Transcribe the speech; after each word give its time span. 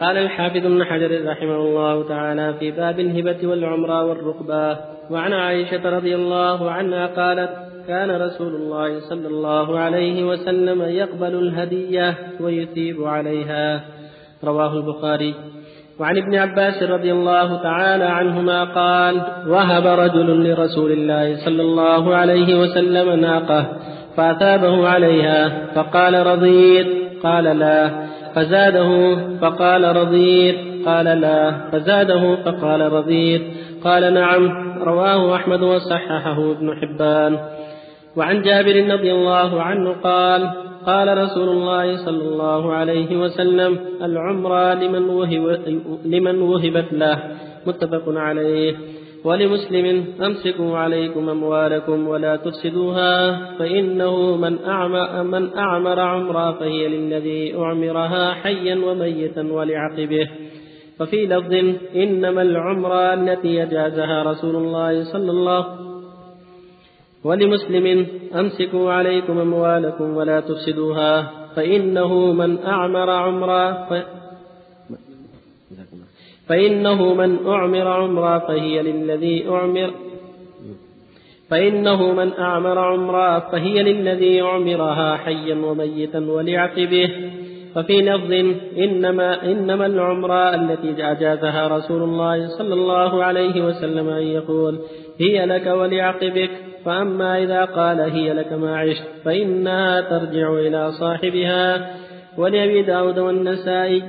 قال 0.00 0.16
الحافظ 0.18 0.56
ابن 0.56 0.84
حجر 0.84 1.28
رحمه 1.28 1.56
الله 1.56 2.08
تعالى 2.08 2.54
في 2.60 2.70
باب 2.70 3.00
الهبة 3.00 3.48
والعمرة 3.48 4.04
والرقبة 4.04 4.78
وعن 5.10 5.32
عائشة 5.32 5.90
رضي 5.90 6.14
الله 6.14 6.70
عنها 6.70 7.06
قالت 7.06 7.50
كان 7.88 8.10
رسول 8.10 8.54
الله 8.54 9.00
صلى 9.00 9.28
الله 9.28 9.78
عليه 9.78 10.24
وسلم 10.24 10.82
يقبل 10.82 11.34
الهدية 11.34 12.14
ويثيب 12.40 13.04
عليها. 13.04 13.80
رواه 14.44 14.72
البخاري. 14.76 15.34
وعن 15.98 16.16
ابن 16.16 16.34
عباس 16.34 16.82
رضي 16.82 17.12
الله 17.12 17.62
تعالى 17.62 18.04
عنهما 18.04 18.64
قال 18.64 19.22
وهب 19.46 19.86
رجل 19.86 20.50
لرسول 20.50 20.92
الله 20.92 21.36
صلى 21.44 21.62
الله 21.62 22.14
عليه 22.14 22.60
وسلم 22.60 23.20
ناقة 23.20 23.66
فأثابه 24.16 24.88
عليها 24.88 25.66
فقال 25.74 26.26
رضيت. 26.26 26.86
قال 27.22 27.44
لا. 27.44 28.06
فزاده 28.36 29.16
فقال 29.40 29.96
رضيت. 29.96 30.56
قال 30.86 31.04
لا. 31.04 31.50
فزاده 31.72 32.36
فقال 32.36 32.92
رضيت. 32.92 33.42
قال 33.84 34.14
نعم. 34.14 34.72
رواه 34.82 35.36
أحمد 35.36 35.62
وصححه 35.62 36.50
ابن 36.50 36.74
حبان. 36.76 37.38
وعن 38.16 38.42
جابر 38.42 38.92
رضي 38.92 39.12
الله 39.12 39.62
عنه 39.62 39.92
قال 39.92 40.50
قال 40.86 41.18
رسول 41.18 41.48
الله 41.48 41.96
صلى 41.96 42.28
الله 42.28 42.72
عليه 42.72 43.16
وسلم 43.16 43.78
العمرة 44.02 44.74
لمن, 44.74 45.08
لمن 46.04 46.40
وهبت 46.40 46.92
له. 46.92 47.18
متفق 47.66 48.02
عليه. 48.08 48.74
ولمسلم 49.24 50.04
أمسكوا 50.22 50.78
عليكم 50.78 51.28
أموالكم 51.28 52.08
ولا 52.08 52.36
تفسدوها 52.36 53.36
فإنه 53.58 54.36
من 54.36 54.58
أعمر, 54.64 55.22
من 55.22 55.56
أعمر 55.56 56.00
عمرا 56.00 56.52
فهي 56.52 56.88
للذي 56.88 57.56
أعمرها 57.58 58.34
حيا 58.34 58.74
وميتا 58.74 59.42
ولعقبه 59.42 60.28
وفي 61.00 61.26
لفظ 61.26 61.54
إنما 61.96 62.42
العمرة 62.42 63.14
التي 63.14 63.48
يجازها 63.48 64.22
رسول 64.22 64.56
الله 64.56 65.04
صلى 65.12 65.30
الله 65.30 65.66
ولمسلم 67.24 68.06
أمسكوا 68.34 68.92
عليكم 68.92 69.38
أموالكم 69.38 70.16
ولا 70.16 70.40
تفسدوها 70.40 71.30
فإنه 71.56 72.32
من 72.32 72.58
أعمر 72.64 73.10
عمرا. 73.10 73.86
فإنه 76.48 77.14
من 77.14 77.46
أعمر 77.46 77.88
عمرا 77.88 78.38
فهي 78.38 78.82
للذي 78.82 79.48
أعمر. 79.48 79.90
فإنه 81.50 82.12
من 82.12 82.32
أعمر 82.32 82.78
عمرا 82.78 83.38
فهي 83.38 83.82
للذي 83.82 84.42
أعمرها 84.42 85.16
حيا 85.16 85.54
وميتا 85.54 86.18
ولعقبه 86.18 87.10
وفي 87.76 88.02
لفظ 88.02 88.32
إنما 88.78 89.42
إنما 89.52 89.86
العمرة 89.86 90.54
التي 90.54 91.10
أجازها 91.10 91.68
رسول 91.68 92.02
الله 92.02 92.48
صلى 92.58 92.74
الله 92.74 93.24
عليه 93.24 93.64
وسلم 93.64 94.08
أن 94.08 94.22
يقول 94.22 94.78
هي 95.20 95.46
لك 95.46 95.66
ولعقبك 95.66 96.50
فأما 96.84 97.42
إذا 97.42 97.64
قال 97.64 98.00
هي 98.00 98.32
لك 98.32 98.52
ما 98.52 98.78
عشت 98.78 99.04
فإنها 99.24 100.00
ترجع 100.00 100.52
إلى 100.52 100.92
صاحبها. 100.92 101.90
ولأبي 102.38 102.82
داود 102.82 103.18
والنسائي 103.18 104.02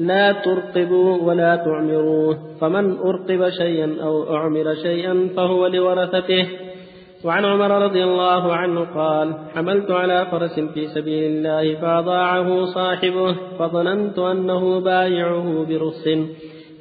لا 0.00 0.32
ترقبوا 0.32 1.22
ولا 1.22 1.56
تعمروه. 1.56 2.38
فمن 2.60 2.98
أرقب 2.98 3.50
شيئا 3.50 3.96
أو 4.02 4.36
أعمر 4.36 4.74
شيئا 4.74 5.28
فهو 5.36 5.66
لورثته. 5.66 6.46
وعن 7.24 7.44
عمر 7.44 7.70
رضي 7.84 8.04
الله 8.04 8.52
عنه 8.54 8.80
قال 8.80 9.34
حملت 9.54 9.90
على 9.90 10.26
فرس 10.30 10.60
في 10.60 10.88
سبيل 10.88 11.22
الله 11.24 11.80
فأضاعه 11.80 12.64
صاحبه 12.64 13.36
فظننت 13.58 14.18
أنه 14.18 14.80
بايعه 14.80 15.66
برخص 15.68 16.08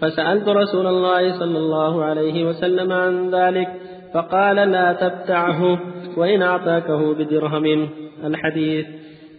فسألت 0.02 0.48
رسول 0.48 0.88
الله 0.88 1.39
صلى 1.39 1.58
الله 1.58 2.04
عليه 2.04 2.45
وسلم 2.45 2.92
عن 2.92 3.36
ذلك 3.36 3.67
فقال 4.14 4.56
لا 4.56 4.94
تبتعه 4.94 5.80
وإن 6.17 6.42
أعطاكه 6.42 7.14
بدرهم. 7.14 7.89
الحديث 8.23 8.86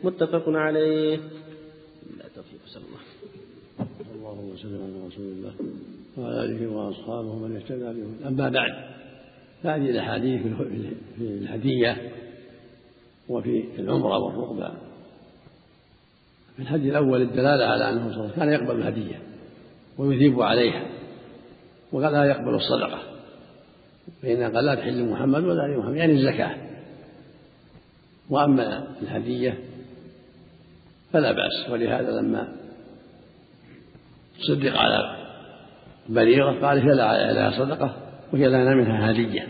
متفق 0.04 0.44
عليه 0.46 1.16
لا 2.18 2.26
توفيق 2.36 2.60
صلى 2.66 2.82
الله 2.84 4.49
صل 4.62 4.74
على 4.74 5.06
رسول 5.06 5.26
الله 5.26 5.52
وعلى 6.18 6.44
آله 6.44 6.66
وأصحابه 6.66 7.34
من 7.34 7.56
اهتدى 7.56 7.84
بهم 7.84 8.16
أما 8.26 8.48
بعد 8.48 8.72
هذه 9.62 9.90
الأحاديث 9.90 10.42
في 11.16 11.22
الهدية 11.22 12.12
وفي 13.28 13.64
العمرة 13.78 14.18
والرقبة 14.18 14.68
في 16.56 16.62
الحديث 16.62 16.90
الأول 16.90 17.22
الدلالة 17.22 17.64
على 17.64 17.90
أنه 17.90 18.12
صلى 18.12 18.20
الله 18.20 18.22
عليه 18.22 18.32
وسلم 18.32 18.36
كان 18.36 18.52
يقبل 18.52 18.80
الهدية 18.80 19.22
ويثيب 19.98 20.40
عليها 20.40 20.86
ولا 21.92 22.24
يقبل 22.24 22.54
الصدقة 22.54 23.02
فإنها 24.22 24.48
قال 24.48 24.64
لا 24.64 24.74
تحل 24.74 25.04
محمد 25.04 25.44
ولا 25.44 25.66
آل 25.66 25.78
محمد 25.78 25.96
يعني 25.96 26.12
الزكاة. 26.12 26.56
وأما 28.30 28.86
الهدية 29.02 29.58
فلا 31.12 31.32
بأس 31.32 31.70
ولهذا 31.70 32.10
لما 32.10 32.52
صدق 34.40 34.76
على 34.76 35.16
بريرة 36.08 36.50
قال 36.50 36.78
هي 36.78 36.94
لها 36.94 37.50
صدقة 37.50 37.96
وهي 38.32 38.48
لنا 38.48 38.74
منها 38.74 39.10
هدية. 39.10 39.48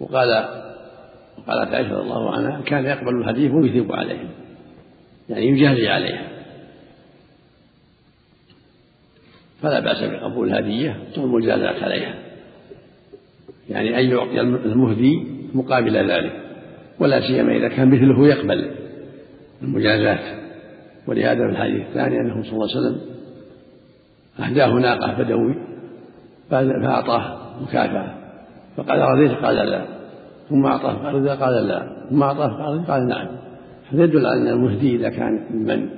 وقال 0.00 0.28
وقالت 1.38 1.74
عائشة 1.74 1.92
رضي 1.92 2.02
الله 2.02 2.30
عنها 2.30 2.60
كان 2.60 2.84
يقبل 2.84 3.20
الهدية 3.20 3.50
ويثيب 3.50 3.92
عليها 3.92 4.28
يعني 5.28 5.46
يجازي 5.46 5.88
عليها 5.88 6.28
فلا 9.62 9.80
بأس 9.80 10.02
بقبول 10.02 10.48
الهدية 10.48 10.96
والمجازاة 11.16 11.84
عليها. 11.84 12.14
يعني 13.70 14.00
أن 14.00 14.10
يعطي 14.10 14.40
المهدي 14.40 15.26
مقابل 15.54 16.10
ذلك. 16.10 16.42
ولا 16.98 17.20
سيما 17.20 17.56
إذا 17.56 17.68
كان 17.68 17.88
مثله 17.88 18.26
يقبل 18.28 18.70
المجازات 19.62 20.45
ولهذا 21.06 21.46
في 21.46 21.52
الحديث 21.52 21.86
الثاني 21.86 22.20
أنه 22.20 22.42
صلى 22.42 22.52
الله 22.52 22.68
عليه 22.76 22.78
وسلم 22.80 23.00
أهداه 24.40 24.72
ناقة 24.72 25.22
بدوي 25.22 25.54
فأعطاه 26.50 27.38
مكافأة. 27.62 28.14
فقال 28.76 29.00
رضيت؟ 29.00 29.32
قال 29.44 29.56
لا. 29.56 29.84
ثم 30.48 30.66
أعطاه؟ 30.66 30.92
قال 30.92 31.28
قال 31.28 31.68
لا. 31.68 32.06
ثم 32.10 32.22
أعطاه؟ 32.22 32.48
قال 32.48 32.86
قال 32.86 33.08
نعم. 33.08 33.28
هذا 33.92 34.04
يدل 34.04 34.26
على 34.26 34.40
أن 34.40 34.48
المهدي 34.48 34.96
إذا 34.96 35.08
كان 35.08 35.46
ممن 35.50 35.88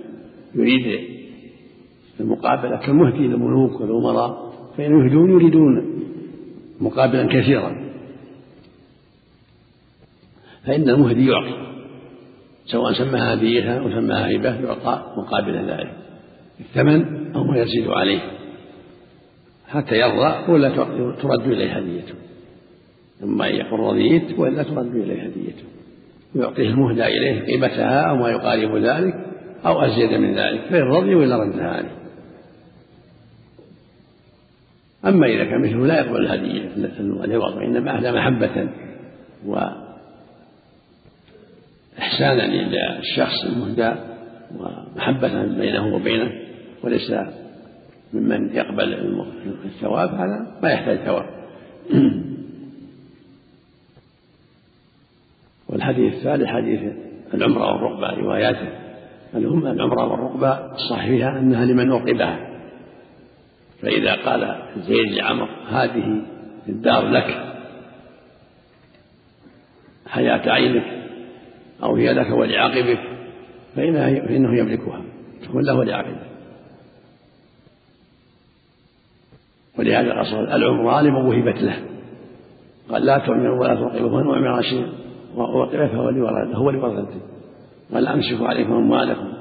يريد 0.55 1.01
المقابلة 2.21 2.77
كالمهدي 2.77 3.27
للملوك 3.27 3.81
والأمراء 3.81 4.53
فإن 4.77 5.07
يهدون 5.07 5.31
يريدون 5.31 6.03
مقابلا 6.81 7.27
كثيرا. 7.27 7.89
فإن 10.67 10.89
المهدي 10.89 11.27
يعطي. 11.27 11.68
سواء 12.71 12.93
سماها 12.93 13.35
هدية 13.35 13.79
أو 13.79 13.91
سماها 13.91 14.37
هبة 14.37 14.61
يعطى 14.61 15.13
مقابل 15.17 15.71
ذلك. 15.71 15.93
الثمن 16.61 17.33
أو 17.35 17.45
ما 17.45 17.59
يزيد 17.59 17.89
عليه. 17.89 18.21
حتى 19.69 19.97
يرضى 19.99 20.53
ولا 20.53 20.69
ترد 21.23 21.47
إليه 21.47 21.73
هديته. 21.73 22.15
إما 23.23 23.49
أن 23.49 23.55
يقول 23.55 23.81
رضيت 23.81 24.39
وإلا 24.39 24.63
ترد 24.63 24.95
إليه 24.95 25.23
هديته. 25.23 25.65
ويعطيه 26.35 26.69
المهدى 26.69 27.07
إليه 27.07 27.47
قيمتها 27.47 28.01
أو 28.01 28.17
ما 28.17 28.31
يقارب 28.31 28.77
ذلك 28.77 29.15
أو 29.67 29.81
أزيد 29.81 30.13
من 30.13 30.35
ذلك 30.35 30.61
فإن 30.71 30.83
رضي 30.83 31.15
وإلا 31.15 31.37
ردها 31.37 31.69
عليه. 31.69 31.99
أما 35.07 35.27
إذا 35.27 35.45
كان 35.45 35.61
مثله 35.63 35.87
لا 35.87 35.99
يقبل 35.99 36.17
الهدية 36.17 36.69
العوض 37.01 37.57
وإنما 37.57 37.97
أهدى 37.97 38.13
محبة 38.13 38.69
وإحسانا 41.99 42.45
إلى 42.45 42.99
الشخص 42.99 43.45
المهدى 43.45 43.93
ومحبة 44.59 45.43
بينه 45.43 45.95
وبينه 45.95 46.33
وليس 46.83 47.13
ممن 48.13 48.57
يقبل 48.57 48.95
الثواب 49.65 50.15
هذا 50.15 50.59
ما 50.63 50.71
يحتاج 50.71 50.99
ثواب. 50.99 51.27
والحديث 55.69 56.15
الثالث 56.15 56.47
حديث 56.47 56.81
العمرة 57.35 57.73
والرقبة 57.73 58.21
رواياته. 58.21 58.69
العمرة 59.35 60.05
والرقبة 60.05 60.77
فيها 61.07 61.39
أنها 61.39 61.65
لمن 61.65 61.91
أوقبها 61.91 62.49
فإذا 63.83 64.15
قال 64.15 64.63
زيد 64.77 65.13
لعمر 65.13 65.49
هذه 65.71 66.23
الدار 66.69 67.09
لك 67.09 67.55
حياة 70.07 70.51
عينك. 70.51 70.98
أو 71.83 71.97
هي 71.97 72.13
لك 72.13 72.31
ولعاقبك 72.31 73.01
فإنه 73.77 74.59
يملكها. 74.59 75.03
تكون 75.43 75.65
له 75.65 75.75
ولعاقبك 75.75 76.29
ولهذا 79.79 80.13
الأصل 80.13 80.37
العمران 80.37 81.05
لمن 81.05 81.27
وهبت 81.27 81.63
له. 81.63 81.77
قال 82.91 83.07
لا 83.07 83.19
تعمروا 83.19 83.61
ولا 83.61 83.75
ترقبوا 83.75 84.23
من 84.23 84.31
أعمر 84.31 84.63
شيئا 84.63 84.93
وأوقف 85.35 85.93
فهو 85.93 86.11
لورثته 86.11 86.57
هو 86.57 86.71
لورثته 86.71 87.21
قال 87.95 88.09
أمسكوا 88.09 88.49
عليكم 88.49 88.73
أموالكم. 88.73 89.33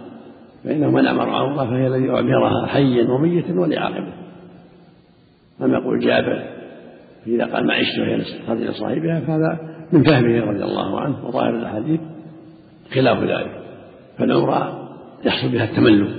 فإنه 0.63 0.91
من 0.91 1.07
أمر 1.07 1.29
عمره 1.29 1.65
فهي 1.65 1.87
الذي 1.87 2.09
أعمرها 2.09 2.67
حيا 2.67 3.09
وميتا 3.09 3.59
ولعاقبة. 3.59 4.13
أما 5.61 5.77
يقول 5.77 5.99
جابر 5.99 6.43
إذا 7.27 7.45
قال 7.45 7.67
ما 7.67 7.73
عشت 7.73 7.95
ترجع 8.47 8.69
لصاحبها 8.69 9.19
فهذا 9.19 9.59
من 9.93 10.03
فهمه 10.03 10.39
رضي 10.39 10.63
الله 10.63 11.01
عنه 11.01 11.25
وظاهر 11.25 11.49
الأحاديث. 11.49 11.99
خلاف 12.93 13.23
ذلك 13.23 13.63
فالعمرة 14.17 14.89
يحصل 15.25 15.49
بها 15.49 15.63
التملك. 15.63 16.15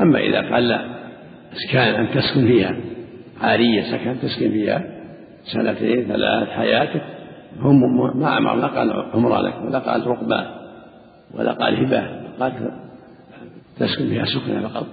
أما 0.00 0.18
إذا 0.18 0.50
قال 0.54 0.68
لا 0.68 1.00
إسكان 1.52 1.94
أن 1.94 2.08
تسكن 2.14 2.46
فيها 2.46 2.76
عارية 3.40 3.82
سكن 3.82 4.16
تسكن 4.22 4.50
فيها 4.50 4.84
سنتين 5.44 6.08
ثلاث 6.08 6.48
حياتك 6.48 7.02
هم 7.60 8.20
ما 8.20 8.38
أمر 8.38 8.54
لا 8.54 8.66
قال 8.66 8.92
عمرة 9.14 9.40
لك 9.40 9.54
ولا 9.64 9.78
قال 9.78 10.06
رقبة 10.06 10.46
ولا 11.34 11.52
قال 11.52 11.86
هبة 11.86 12.20
قال 12.40 12.70
تسكن 13.78 14.08
فيها 14.08 14.24
سكنة 14.24 14.68
فقط. 14.68 14.86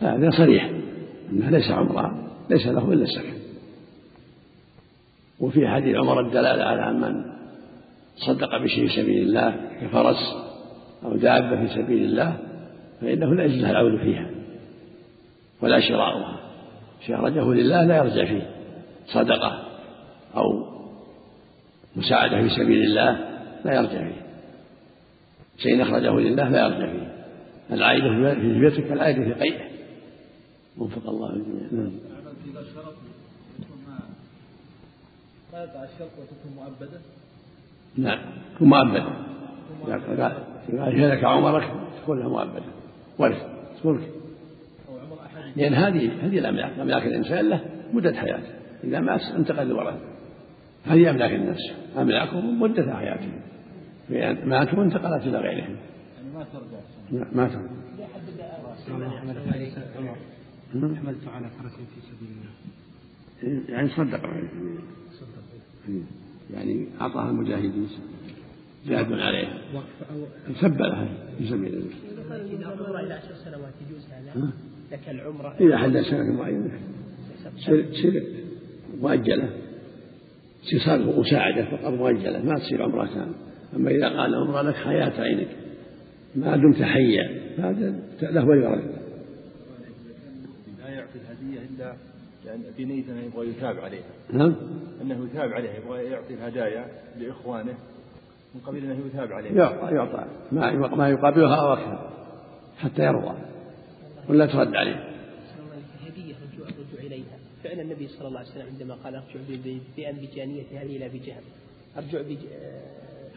فهذا 0.00 0.30
صريح 0.30 0.70
أنها 1.32 1.50
ليس 1.50 1.70
عمرة 1.70 2.30
ليس 2.50 2.66
له 2.66 2.92
إلا 2.92 3.02
السكن 3.02 3.34
وفي 5.40 5.68
حديث 5.68 5.96
عمر 5.96 6.20
الدلالة 6.20 6.64
على 6.64 6.92
من 6.92 7.24
صدق 8.16 8.62
بشيء 8.62 8.88
في 8.88 9.02
سبيل 9.02 9.22
الله 9.22 9.70
كفرس 9.80 10.34
أو 11.04 11.16
دابة 11.16 11.66
في 11.66 11.74
سبيل 11.74 12.04
الله 12.04 12.38
فإنه 13.00 13.34
لا 13.34 13.44
يجوز 13.44 13.62
له 13.62 13.70
العود 13.70 14.00
فيها 14.00 14.30
ولا 15.62 15.80
شراؤها. 15.80 16.40
شيء 17.06 17.16
أخرجه 17.16 17.52
لله 17.52 17.84
لا 17.84 17.96
يرجع 17.96 18.24
فيه. 18.24 18.50
صدقة 19.06 19.68
أو 20.36 20.74
مساعدة 21.96 22.42
في 22.42 22.48
سبيل 22.48 22.82
الله 22.82 23.10
لا 23.64 23.74
يرجع 23.74 24.08
فيه. 24.08 24.22
شيء 25.58 25.82
أخرجه 25.82 26.10
لله 26.10 26.48
لا 26.48 26.66
يرجع 26.66 26.92
فيه. 26.92 27.24
العائدة 27.74 28.34
في 28.34 28.60
بيتك 28.60 28.88
كالعائدة 28.88 29.24
في 29.24 29.32
قيئه 29.32 29.64
وفق 30.78 31.08
الله 31.08 31.30
الجميع. 31.30 31.68
نعم. 31.72 31.92
ما 35.52 35.58
يقع 35.58 35.84
الشرط 35.84 36.10
وتكون 36.18 36.52
مؤبدة؟ 36.56 37.00
نعم 37.96 38.18
تكون 38.54 38.68
مؤبدة 38.68 39.06
إذا 40.68 40.84
قال 40.84 41.10
لك 41.10 41.24
عمرك 41.24 41.70
تكون 42.02 42.18
لها 42.18 42.28
مؤبدة. 42.28 42.64
ورث 43.18 43.42
تكون. 43.78 44.02
لأن 45.56 45.74
هذه 45.74 46.26
هذه 46.26 46.38
الأملاك 46.38 46.78
أملاك 46.78 47.06
الإنسان 47.06 47.48
له 47.48 47.64
مدة 47.92 48.12
حياته. 48.12 48.54
إذا 48.84 49.00
مات 49.00 49.22
انتقل 49.22 49.68
لورثه 49.68 50.00
هذه 50.84 51.10
أملاك 51.10 51.32
الناس 51.32 51.58
أملاكهم 51.96 52.60
مدة 52.62 52.96
حياتهم. 52.96 53.40
فإن 54.08 54.48
ماتوا 54.48 54.84
انتقلت 54.84 55.26
إلى 55.26 55.38
غيرهم. 55.38 55.76
يعني 56.12 56.28
ما 56.32 56.44
ترجع 56.44 56.78
ما 57.32 57.48
ترجع 57.48 57.58
حملت 60.74 61.28
على 61.28 61.48
فرس 61.48 61.72
في 61.72 62.00
سبيل 62.00 62.28
الله. 63.42 63.62
يعني 63.68 63.88
صدق. 63.88 64.20
يعني 66.54 66.86
أعطاها 67.00 67.30
المجاهدين. 67.30 67.88
جاد 68.86 69.12
عليها 69.12 69.58
سب 70.60 70.82
لها 70.82 71.08
في 71.38 71.48
سبيل 71.48 71.74
الله. 71.74 71.90
إذا 72.52 72.66
عمر 72.66 73.00
إلى 73.00 73.14
عشر 73.14 73.34
سنوات 73.34 73.72
يجوز 73.88 74.06
هذا 74.10 74.50
لك 74.92 75.08
العمرة 75.08 75.56
إذا 75.60 75.76
حد 75.76 76.00
سنة 76.00 76.32
معينة 76.32 76.70
تصير 77.92 78.24
مؤجلة. 79.00 79.48
تصير 80.62 81.18
مساعدة 81.20 81.64
فقط 81.64 81.92
مؤجلة. 81.92 82.44
ما 82.44 82.54
تصير 82.54 82.82
عمرة 82.82 83.06
كاملة 83.06 83.34
أما 83.76 83.90
إذا 83.90 84.08
قال 84.08 84.34
عمرة 84.34 84.62
لك 84.62 84.74
حياة 84.74 85.20
عينك. 85.20 85.48
ما 86.34 86.56
دمت 86.56 86.82
حيا. 86.82 87.40
هذا 87.58 87.94
له 88.22 88.44
ولغيره 88.44 89.00
لا 90.78 90.88
يعطي 90.88 91.18
الهدية 91.18 91.60
إلا 91.70 91.94
بنية 92.78 93.04
أنه 93.08 93.20
يبغى 93.26 93.48
يثاب 93.48 93.78
عليها. 93.78 94.04
نعم. 94.32 94.54
أنه 95.04 95.28
يثاب 95.32 95.52
عليها 95.52 95.74
يبغى 95.74 96.04
يعطي 96.04 96.34
الهدايا 96.34 96.86
لإخوانه 97.18 97.74
من 98.54 98.60
قبيل 98.66 98.84
أنه 98.84 99.06
يثاب 99.06 99.32
عليها 99.32 99.52
يعطى 99.52 99.94
يعطى 99.94 100.24
ما 100.52 100.96
ما 100.96 101.08
يقابلها 101.08 101.56
أو 101.56 101.72
أكثر 101.72 102.10
حتى 102.78 103.02
يرضى 103.02 103.34
ولا 104.28 104.46
ترد 104.46 104.74
عليه 104.74 105.14
هدية 106.06 106.34
الرجوع 106.44 107.00
إليها 107.00 107.38
فعل 107.64 107.80
النبي 107.80 108.08
صلى 108.08 108.28
الله 108.28 108.38
عليه 108.38 108.48
وسلم 108.48 108.66
عندما 108.72 108.94
قال 108.94 109.14
ارجع 109.14 109.40
بأنبجانية 109.96 110.62
هذه 110.72 110.96
إلى 110.96 111.08
بجهل 111.08 111.42
أرجع 111.96 112.22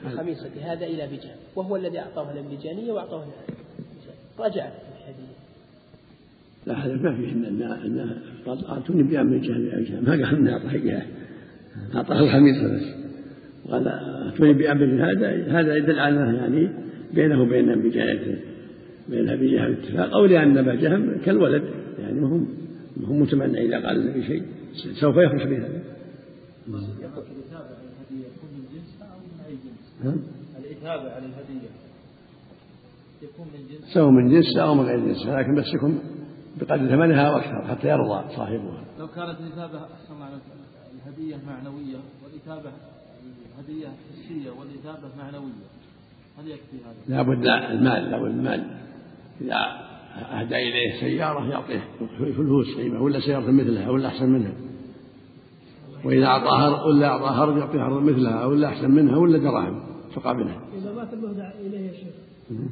بخميصة 0.05 0.51
هذا 0.61 0.85
إلى 0.85 1.07
بجهل 1.07 1.35
وهو 1.55 1.75
الذي 1.75 1.99
أعطاه 1.99 2.31
الأنبجانية 2.31 2.91
وأعطاه 2.91 3.25
رجع 4.39 4.65
الهدية 4.65 5.37
لا 6.65 6.85
هذا 6.85 6.93
ما 6.93 7.15
فيه 7.15 7.31
ان 7.31 7.61
ان 7.61 8.21
اعطوني 8.69 9.03
بأنبجان 9.03 10.03
ما 10.05 10.11
قال 10.11 10.35
ان 10.35 10.47
اعطاه 10.47 11.01
اياه 11.93 11.97
أعطاه 11.97 12.19
الخميصه 12.19 12.75
بس 12.75 12.83
قال 13.71 13.87
اعطوني 13.87 14.53
بأنبجان 14.53 15.01
هذا 15.01 15.59
هذا 15.59 15.75
يدل 15.75 15.99
على 15.99 16.15
يعني 16.15 16.69
بينه 17.13 17.41
وبين 17.41 17.69
انبجانته 17.69 18.39
بين 19.09 19.29
أبي 19.29 19.51
جهل 19.51 19.73
اتفاق 19.73 20.15
أو 20.15 20.25
لأن 20.25 20.57
أبا 20.57 20.75
جهل 20.75 21.21
كالولد 21.25 21.63
يعني 21.99 22.19
ما 22.19 22.27
هم 22.27 22.47
ما 22.97 23.07
هم 23.07 23.21
متمنى 23.21 23.65
إذا 23.65 23.87
قال 23.87 23.99
النبي 23.99 24.23
شيء 24.23 24.43
سوف 25.01 25.15
يخرج 25.17 25.47
بهذا 25.47 25.83
الإثابة 30.57 31.11
على 31.11 31.25
الهدية 31.25 31.69
يكون 33.21 33.47
من 33.53 33.67
جنس 33.67 33.93
سواء 33.93 34.09
من 34.09 34.29
جنس 34.29 34.57
أو 34.57 34.75
من 34.75 34.85
غير 34.85 34.99
جنس 34.99 35.25
لكن 35.25 35.55
بس 35.55 35.73
يكون 35.73 35.99
بقدر 36.59 36.87
ثمنها 36.87 37.31
وأكثر 37.31 37.67
حتى 37.67 37.87
يرضى 37.87 38.35
صاحبها. 38.35 38.83
لو 38.99 39.07
كانت 39.07 39.39
الإثابة 39.39 39.77
أحسن 39.77 40.13
الهدية 41.07 41.35
معنوية 41.47 41.97
والإثابة 42.23 42.71
الهدية 43.55 43.87
حسية 43.87 44.49
والإثابة 44.49 45.15
معنوية 45.17 45.67
هل 46.39 46.47
يكفي 46.47 46.77
هذا؟ 46.85 47.15
لابد 47.17 47.47
المال 47.47 48.11
لابد 48.11 48.31
المال 48.31 48.77
إذا 49.41 49.55
أهدى 50.31 50.55
إليه 50.55 50.99
سيارة 50.99 51.49
يعطيه 51.49 51.83
فلوس 52.37 52.77
قيمة 52.77 53.01
ولا 53.01 53.19
سيارة 53.19 53.51
مثلها 53.51 53.89
ولا 53.89 54.07
أحسن 54.07 54.29
منها 54.29 54.53
وإذا 56.03 56.25
أعطاها 56.25 56.85
ولا 56.85 57.07
أعطاها 57.07 57.43
هرب 57.43 57.57
يعطيه 57.57 57.87
هرب 57.87 58.03
مثلها 58.03 58.45
ولا 58.45 58.67
أحسن 58.67 58.91
منها 58.91 59.17
ولا 59.17 59.37
دراهم 59.37 59.83
تقابلها. 60.15 60.61
إذا 60.77 60.93
مات 60.93 61.13
المهدى 61.13 61.67
إليه 61.67 61.87
يا 61.87 61.93
شيخ. 61.93 62.13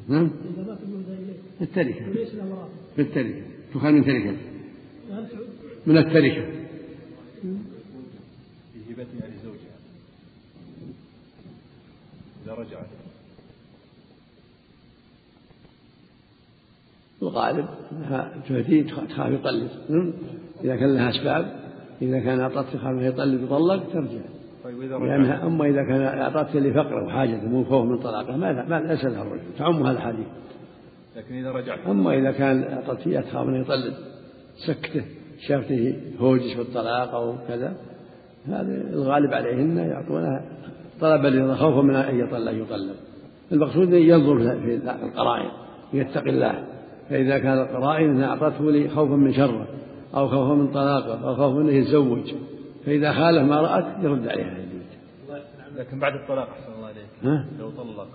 نعم. 0.07 0.31
إذا 0.53 0.67
مات 0.67 0.77
المهدى 0.83 1.23
إليه. 1.23 1.37
بالتركة. 1.59 2.09
وليس 2.09 2.35
له 2.35 2.67
بالتركة. 2.97 3.41
تخال 3.73 3.93
من 3.93 4.05
تركة. 4.05 4.35
من 5.85 5.97
التركة. 5.97 6.64
إذا 12.45 12.53
رجعت. 12.53 12.85
الغالب 17.21 17.65
إنها 17.91 18.33
تهدي 18.49 18.83
تخاف 18.83 19.31
يطلق. 19.31 19.69
إذا 20.63 20.75
كان 20.75 20.95
لها 20.95 21.09
أسباب 21.09 21.59
إذا 22.01 22.19
كان 22.19 22.39
اعطت 22.39 22.73
تخاف 22.73 23.01
يطلق 23.01 23.43
يطلق 23.43 23.93
ترجع. 23.93 24.25
طيب 24.63 24.81
لأنها 24.81 25.45
أما 25.45 25.65
إذا 25.65 25.83
كان 25.83 26.01
أعطتك 26.01 26.55
لفقره 26.55 27.05
وحاجة 27.05 27.45
مو 27.45 27.63
خوف 27.63 27.85
من 27.85 27.97
طلاقه 27.99 28.37
ما 28.37 28.65
ما 28.65 28.79
ليس 28.79 29.05
لها 29.05 29.21
الرجل 29.21 29.43
تعم 29.57 29.83
هذا 29.83 29.97
الحديث. 29.97 30.27
لكن 31.15 31.35
إذا 31.35 31.51
رجعت 31.51 31.79
أما 31.87 32.13
إذا 32.13 32.31
كان 32.31 32.63
أعطت 32.63 33.07
إياه 33.07 33.21
تخاف 33.21 33.47
أنه 33.47 33.59
يطلق 33.59 33.93
سكته 34.67 35.05
شافته 35.47 35.95
هوجش 36.19 36.57
بالطلاق 36.57 37.15
أو 37.15 37.35
كذا 37.47 37.75
هذا 38.47 38.61
الغالب 38.93 39.33
عليهن 39.33 39.77
يعطونها 39.77 40.45
طلبا 41.01 41.55
خوفا 41.55 41.81
من 41.81 41.95
أن 41.95 42.19
يطلق 42.19 42.51
يطلق 42.51 42.95
المقصود 43.51 43.93
ينظر 43.93 44.37
في 44.37 44.75
القرائن 45.03 45.49
يتقي 45.93 46.29
الله. 46.29 46.63
فإذا 47.09 47.39
كان 47.39 47.61
القرائن 47.61 48.09
أنها 48.09 48.27
أعطته 48.27 48.71
لي 48.71 48.89
خوفا 48.89 49.15
من 49.15 49.33
شره 49.33 49.67
أو 50.15 50.27
خوفا 50.27 50.53
من 50.53 50.67
طلاقه 50.67 51.27
أو 51.27 51.35
خوفا 51.35 51.61
أنه 51.61 51.71
يتزوج. 51.71 52.33
فإذا 52.85 53.13
خالف 53.13 53.49
ما 53.49 53.61
رأت 53.61 54.03
يرد 54.03 54.27
عليها 54.27 54.65
لكن 55.77 55.99
بعد 55.99 56.13
الطلاق 56.13 56.49
أحسن 56.49 56.73
الله 56.73 56.87
عليك 56.87 57.05
ها؟ 57.23 57.45
لو 57.59 57.69
طلق. 57.69 58.07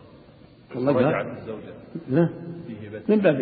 رجعت 0.77 1.27
الزوجة. 1.39 1.73
ها؟ 2.13 2.31
من 3.09 3.17
باب 3.17 3.37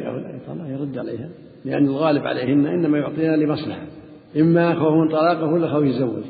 طلاق 0.47 0.69
يرد 0.69 0.99
عليها. 0.99 1.29
لأن 1.65 1.87
الغالب 1.87 2.27
عليهن 2.27 2.67
إنما 2.67 2.99
يعطيها 2.99 3.37
لمصلحة. 3.37 3.87
إما 4.37 4.75
خوف 4.75 4.93
من 4.93 5.09
طلاقه 5.09 5.45
ولا 5.45 5.73
خوف 5.73 5.85
يتزوج. 5.85 6.25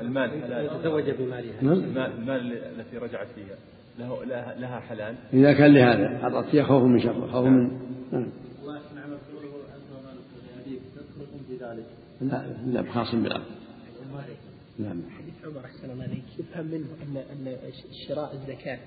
المال. 0.00 0.30
يتزوج 0.64 1.10
بمالها. 1.10 1.60
المال, 1.62 2.12
المال 2.18 2.52
التي 2.52 2.98
رجعت 2.98 3.26
فيها. 3.34 3.56
له 3.98 4.24
لها 4.54 4.80
حلال. 4.80 5.14
إذا 5.32 5.52
كان 5.52 5.74
لهذا. 5.74 6.22
أعطت 6.22 6.60
خوف 6.60 6.82
من 6.82 7.00
شر. 7.00 7.28
خوف 7.28 7.46
من 7.46 7.70
نعم. 8.12 8.26
لا 12.20 12.44
لا 12.66 12.80
بخاص 12.80 13.14
بالعقد 13.14 13.44
نعم. 14.78 15.02
حديث 15.18 15.34
عمر 15.44 15.64
أحسن 15.64 15.90
الله 15.90 16.04
عليك. 16.04 16.24
يفهم 16.38 16.66
منه 16.66 16.86
ان 17.02 17.16
أن 17.16 17.56
شراء 18.08 18.34
الزكاة 18.34 18.78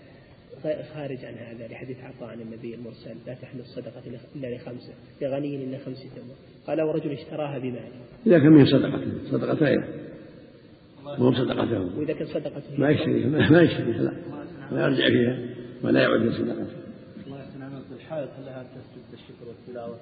خارج 0.93 1.25
عن 1.25 1.33
هذا 1.33 1.67
لحديث 1.67 1.97
عطاء 1.97 2.29
عن 2.29 2.41
النبي 2.41 2.75
المرسل 2.75 3.15
لا 3.27 3.33
تحل 3.33 3.59
الصدقة 3.59 4.01
إلا 4.35 4.55
لخمسة 4.55 4.93
لغني 5.21 5.63
إلا 5.63 5.77
خمسة 5.77 6.09
تمر. 6.15 6.35
قال 6.67 6.81
ورجل 6.81 7.11
اشتراها 7.11 7.59
بمال 7.59 7.91
إذا 8.27 8.39
كان 8.39 8.51
من 8.51 8.65
صدقة 8.65 9.01
صدقة 9.31 9.53
غيره. 9.53 9.87
مو 11.17 11.33
صدقته 11.33 11.97
وإذا 11.97 12.13
كان 12.13 12.27
صدقته 12.27 12.61
ما 12.77 12.89
يشتريها 12.89 13.49
ما 13.49 13.61
يشتريها 13.61 14.01
لا. 14.01 14.11
لا 14.71 14.81
يرجع 14.81 15.07
فيها 15.07 15.37
ولا 15.83 16.01
يعود 16.01 16.21
من 16.21 16.31
صدقته. 16.31 16.67
الله 17.27 17.39
يحسن 17.39 17.61
عملك 17.61 17.83
هل 18.09 18.27
لها 18.45 18.63
تسجد 18.63 19.13
الشكر 19.13 19.47
والتلاوة؟ 19.47 19.95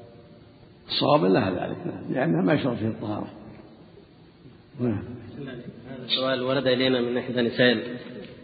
الصواب 0.88 1.26
لها 1.26 1.50
ذلك 1.52 1.78
لأنها 2.10 2.42
ما 2.42 2.54
يشترط 2.54 2.78
فيها 2.78 2.90
الطهارة. 2.90 3.28
نعم. 4.80 5.04
هذا 5.90 6.06
السؤال 6.06 6.42
ورد 6.42 6.68
إلينا 6.68 7.02
من 7.02 7.18
إحدى 7.18 7.42
نساء. 7.42 7.78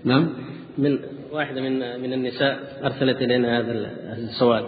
نعم. 0.06 0.30
من 0.78 1.00
واحدة 1.32 1.62
من 1.62 2.02
من 2.02 2.14
النساء 2.14 2.80
أرسلت 2.84 3.22
إلينا 3.22 3.60
هذا 3.60 3.92
السؤال. 4.18 4.66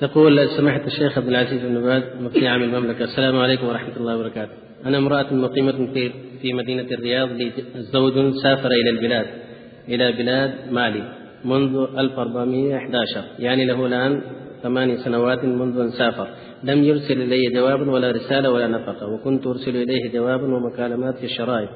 تقول 0.00 0.48
سماحة 0.48 0.86
الشيخ 0.86 1.18
عبد 1.18 1.28
العزيز 1.28 1.62
بن 1.62 1.82
باز 1.82 2.02
مفتي 2.20 2.48
عام 2.48 2.62
المملكة. 2.62 3.04
السلام 3.04 3.36
عليكم 3.36 3.66
ورحمة 3.66 3.96
الله 3.96 4.16
وبركاته. 4.16 4.52
أنا 4.86 4.98
امرأة 4.98 5.34
مقيمة 5.34 5.92
في 5.92 6.12
في 6.42 6.52
مدينة 6.52 6.86
الرياض 6.92 7.28
لي 7.32 7.52
زوج 7.76 8.34
سافر 8.42 8.70
إلى 8.70 8.90
البلاد 8.90 9.26
إلى 9.88 10.12
بلاد 10.12 10.52
مالي 10.70 11.02
منذ 11.44 11.86
1411 11.98 13.24
يعني 13.38 13.64
له 13.64 13.86
الآن 13.86 14.22
ثماني 14.62 14.96
سنوات 14.96 15.44
منذ 15.44 15.80
أن 15.80 15.90
سافر. 15.90 16.28
لم 16.64 16.84
يرسل 16.84 17.22
إلي 17.22 17.46
جوابا 17.54 17.90
ولا 17.90 18.10
رسالة 18.10 18.50
ولا 18.50 18.66
نفقة 18.66 19.06
وكنت 19.12 19.46
أرسل 19.46 19.76
إليه 19.76 20.12
جوابا 20.12 20.46
ومكالمات 20.54 21.16
في 21.16 21.24
الشرائط. 21.24 21.68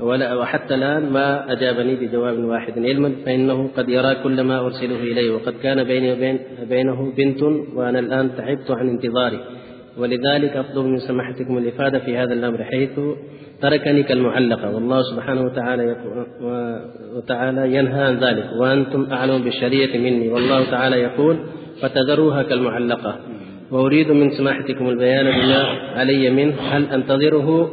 ولا 0.00 0.34
وحتى 0.34 0.74
الآن 0.74 1.10
ما 1.12 1.52
أجابني 1.52 1.94
بجواب 1.94 2.38
واحد 2.38 2.78
علما 2.78 3.12
فإنه 3.24 3.70
قد 3.76 3.88
يرى 3.88 4.14
كل 4.14 4.40
ما 4.40 4.60
أرسله 4.66 5.00
إليه 5.02 5.30
وقد 5.30 5.54
كان 5.62 5.84
بيني 5.84 6.12
وبين 6.12 6.38
بينه 6.68 7.12
بنت 7.16 7.42
وأنا 7.74 7.98
الآن 7.98 8.36
تعبت 8.36 8.70
عن 8.70 8.88
انتظاري. 8.88 9.40
ولذلك 9.98 10.56
أطلب 10.56 10.84
من 10.84 10.98
سماحتكم 10.98 11.58
الإفادة 11.58 11.98
في 11.98 12.16
هذا 12.16 12.34
الأمر 12.34 12.64
حيث 12.64 13.00
تركني 13.62 14.02
كالمعلقة 14.02 14.74
والله 14.74 15.02
سبحانه 15.02 15.42
وتعالى 15.42 15.96
وتعالى 17.16 17.74
ينهى 17.76 18.02
عن 18.02 18.18
ذلك 18.18 18.50
وأنتم 18.58 19.06
أعلم 19.12 19.42
بالشريعة 19.42 19.98
مني 19.98 20.28
والله 20.28 20.70
تعالى 20.70 20.96
يقول 20.96 21.36
فتذروها 21.82 22.42
كالمعلقة 22.42 23.16
وأريد 23.70 24.10
من 24.10 24.30
سماحتكم 24.30 24.88
البيان 24.88 25.24
بما 25.24 25.62
علي 25.96 26.30
منه 26.30 26.54
هل 26.60 26.84
أنتظره 26.84 27.70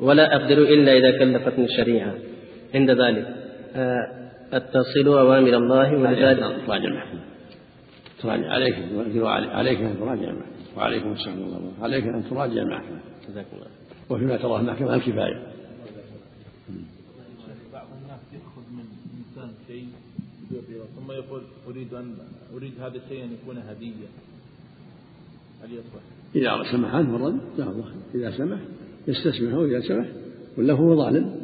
ولا 0.00 0.36
أقدر 0.36 0.58
إلا 0.58 0.92
إذا 0.92 1.18
كلفتني 1.18 1.64
الشريعة 1.64 2.14
عند 2.74 2.90
ذلك 2.90 3.26
أتصل 4.52 5.18
أوامر 5.18 5.56
الله 5.56 5.96
ولذلك 5.96 6.44
تراجع 6.66 8.48
عليك 8.48 8.74
عليك 9.52 9.80
أن 9.80 9.96
تراجع 10.00 10.32
وعليكم 10.76 11.12
السلام 11.12 11.38
ورحمة 11.38 11.58
الله. 11.58 11.72
عليك 11.82 12.04
أن 12.04 12.24
تراجع 12.30 12.62
المحكمة 12.62 13.00
جزاك 13.28 13.46
الله 13.52 13.66
وفيما 14.10 14.36
تراه 14.36 14.60
المحكمة 14.60 14.94
الكفاية. 14.94 15.42
بعض 17.72 17.86
الناس 18.02 18.20
يأخذ 18.32 18.62
من 18.72 18.84
إنسان 19.18 19.50
شيء 19.68 19.88
ثم 20.96 21.12
يقول 21.12 21.42
أريد 21.68 21.94
أن 21.94 22.14
أريد 22.54 22.72
هذا 22.80 22.96
الشيء 22.96 23.24
أن 23.24 23.30
يكون 23.32 23.58
هدية. 23.58 24.08
هل 25.62 25.72
يصلح؟ 25.72 26.02
إذا 26.34 26.72
سمح 26.72 26.94
عنه 26.94 27.16
الرد 27.16 27.40
لا 27.58 27.64
الله 27.64 27.92
إذا 28.14 28.30
سمح 28.30 28.58
يستسمحه 29.08 29.64
إذا 29.64 29.80
سمح 29.80 30.06
ولا 30.58 30.72
هو 30.72 30.96
ظالم. 30.96 31.40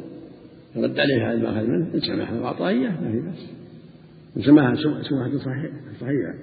يرد 0.75 0.99
عليه 0.99 1.31
هذا 1.31 1.39
ما 1.43 1.49
أخذ 1.49 1.67
منه 1.67 1.93
إن 1.93 1.99
سمح 1.99 2.33
وأعطاه 2.33 2.67
إياه 2.67 3.01
ما 3.01 3.11
في 3.11 3.19
بأس. 3.19 3.49
إن 4.37 4.41
سمح 4.41 4.73
سمحة 5.09 5.37
صحيحة. 6.01 6.33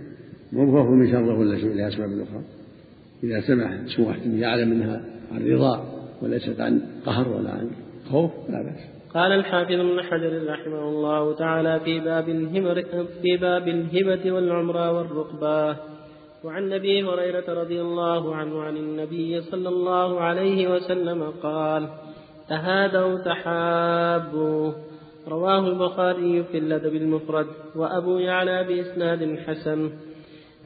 مو 0.52 0.78
هو 0.78 0.90
من 0.90 1.10
شره 1.10 1.38
ولا 1.38 1.58
شيء 1.58 1.74
لها 1.74 1.88
أسباب 1.88 2.20
أخرى 2.20 2.42
إذا 3.24 3.40
سمح 3.40 3.70
سمحة 3.96 4.18
يعلم 4.24 4.68
منها 4.68 5.00
عن 5.32 5.48
رضا 5.48 5.84
وليست 6.22 6.60
عن 6.60 6.80
قهر 7.06 7.28
ولا 7.28 7.50
عن 7.50 7.70
خوف 8.10 8.30
لا 8.48 8.62
بأس. 8.62 8.80
قال 9.14 9.32
الحافظ 9.32 9.72
ابن 9.72 10.02
حجر 10.02 10.46
رحمه 10.46 10.88
الله 10.88 11.34
تعالى 11.34 11.80
في 11.84 12.00
باب 12.00 12.28
الهبة 12.28 13.06
في 13.22 13.36
باب 13.36 13.68
الهبة 13.68 14.32
والعمرة 14.32 14.92
والرقبة. 14.92 15.76
وعن 16.44 16.72
أبي 16.72 17.04
هريرة 17.04 17.44
رضي 17.48 17.80
الله 17.80 18.34
عنه 18.34 18.62
عن 18.62 18.76
النبي 18.76 19.40
صلى 19.40 19.68
الله 19.68 20.20
عليه 20.20 20.74
وسلم 20.74 21.22
قال 21.42 21.88
تهادوا 22.48 23.18
تحابوا 23.18 24.72
رواه 25.28 25.68
البخاري 25.68 26.44
في 26.44 26.58
الأدب 26.58 26.94
المفرد 26.94 27.46
وأبو 27.76 28.18
يعلى 28.18 28.64
بإسناد 28.64 29.38
حسن. 29.46 29.90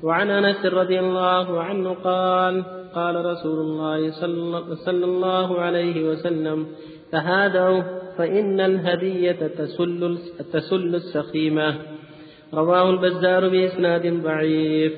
وعن 0.04 0.30
أنس 0.30 0.66
رضي 0.66 1.00
الله 1.00 1.60
عنه 1.60 1.94
قال 2.04 2.64
قال 2.94 3.24
رسول 3.24 3.58
الله 3.60 4.10
صلى 4.86 5.04
الله 5.04 5.60
عليه 5.60 6.10
وسلم 6.10 6.66
تهادوا 7.12 7.82
فإن 8.18 8.60
الهدية 8.60 9.40
تسل 9.58 10.18
تسل 10.52 10.94
السخيمة. 10.94 11.74
رواه 12.54 12.90
البزار 12.90 13.48
بإسناد 13.48 14.22
ضعيف. 14.22 14.92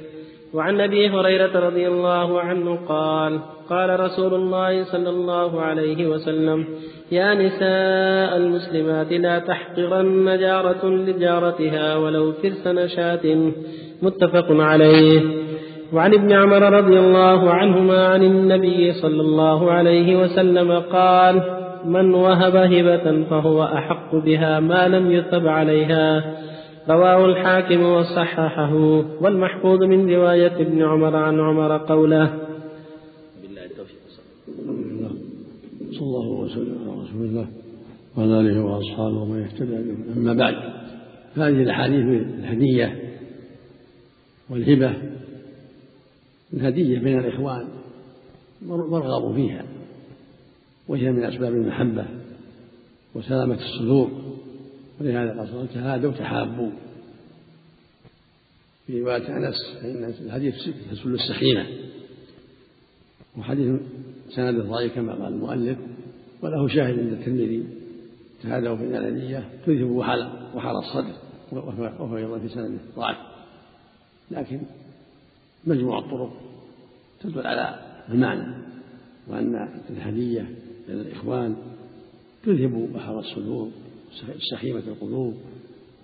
وعن 0.54 0.80
أبي 0.80 1.08
هريرة 1.08 1.58
رضي 1.68 1.88
الله 1.88 2.40
عنه 2.40 2.86
قال 2.88 3.40
قال 3.68 4.00
رسول 4.00 4.34
الله 4.34 4.84
صلى 4.84 5.10
الله 5.10 5.60
عليه 5.60 6.06
وسلم 6.06 6.66
يا 7.12 7.34
نساء 7.34 8.36
المسلمات 8.36 9.12
لا 9.12 9.38
تحقرن 9.38 10.38
جارة 10.38 10.86
لجارتها 10.88 11.96
ولو 11.96 12.32
فرس 12.32 12.66
نشاه 12.66 13.52
متفق 14.02 14.46
عليه. 14.50 15.20
وعن 15.92 16.14
ابن 16.14 16.32
عمر 16.32 16.62
رضي 16.72 16.98
الله 16.98 17.50
عنهما 17.50 18.06
عن 18.06 18.22
النبي 18.22 18.92
صلى 18.92 19.20
الله 19.20 19.70
عليه 19.70 20.22
وسلم 20.22 20.72
قال 20.72 21.42
من 21.84 22.14
وهب 22.14 22.56
هبة 22.56 23.24
فهو 23.30 23.64
أحق 23.64 24.14
بها 24.14 24.60
ما 24.60 24.88
لم 24.88 25.10
يثب 25.10 25.46
عليها. 25.46 26.34
رواه 26.90 27.26
الحاكم 27.26 27.82
وصححه. 27.82 28.74
والمحفوظ 29.20 29.82
من 29.82 30.10
رواية 30.10 30.56
ابن 30.56 30.82
عمر 30.82 31.16
عن 31.16 31.40
عمر 31.40 31.78
قوله 31.78 32.30
بالله 33.42 33.64
التوفيق 33.64 33.98
صلى 35.90 36.06
الله 36.06 36.28
وسلم 36.28 36.76
على 36.82 37.02
رسول 37.02 37.26
الله 37.26 37.46
وعلى 38.16 38.40
آله 38.40 38.64
وأصحابه 38.64 39.22
ومن 39.22 39.42
اهتدى 39.42 39.76
أما 40.16 40.32
بعد 40.32 40.54
هذه 41.36 41.62
الأحاديث 41.62 42.22
الهدية 42.38 43.05
والهبة 44.50 44.94
الهدية 46.54 46.98
بين 46.98 47.18
الإخوان 47.18 47.68
مرغب 48.62 49.34
فيها 49.34 49.64
وهي 50.88 51.12
من 51.12 51.24
أسباب 51.24 51.52
المحبة 51.52 52.06
وسلامة 53.14 53.54
الصدور 53.54 54.10
ولهذا 55.00 55.42
وسلم 55.42 55.66
تهادوا 55.66 56.12
تحابوا. 56.12 56.70
في 58.86 59.00
رواية 59.00 59.36
أنس 59.36 59.54
فإن 59.82 60.14
الحديث 60.26 60.54
تسل 60.90 61.14
السخينة 61.14 61.66
وحديث 63.38 63.80
سند 64.28 64.60
ضعيف 64.60 64.94
كما 64.94 65.12
قال 65.12 65.32
المؤلف 65.32 65.78
وله 66.42 66.68
شاهد 66.68 66.98
عند 66.98 67.12
الترمذي. 67.12 67.64
تهادوا 68.42 68.76
في 68.76 68.84
الأنانية 68.84 69.48
تذهب 69.66 69.90
وحال 69.90 70.48
وحال 70.54 70.76
الصدر 70.76 71.12
وهو 71.52 72.16
أيضا 72.16 72.38
في 72.38 72.48
سنده 72.48 72.78
ضعف 72.96 73.35
لكن 74.30 74.60
مجموع 75.64 75.98
الطرق 75.98 76.40
تدل 77.20 77.46
على 77.46 77.86
المعنى 78.08 78.54
وأن 79.26 79.68
الهدية 79.90 80.54
للإخوان 80.88 81.56
تذهب 82.44 82.92
بحر 82.94 83.18
الصدور 83.18 83.70
سخيمة 84.50 84.78
القلوب 84.78 85.34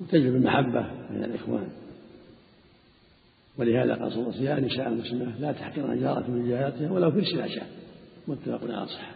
وتجلب 0.00 0.36
المحبة 0.36 0.86
بين 1.10 1.24
الإخوان. 1.24 1.68
ولهذا 3.58 3.94
قال 3.94 4.12
صلى 4.12 4.22
الله 4.22 4.34
عليه 4.34 4.42
وسلم 4.42 4.46
يا 4.46 4.60
نساء 4.60 4.88
المسلمات 4.88 5.40
لا 5.40 5.52
تحقرن 5.52 6.00
جارة 6.00 6.30
من 6.30 6.48
جاراتها 6.48 6.90
ولو 6.90 7.10
في 7.10 7.24
شاء. 7.24 7.68
متفق 8.28 8.64
على 8.64 8.86
صحة. 8.86 9.14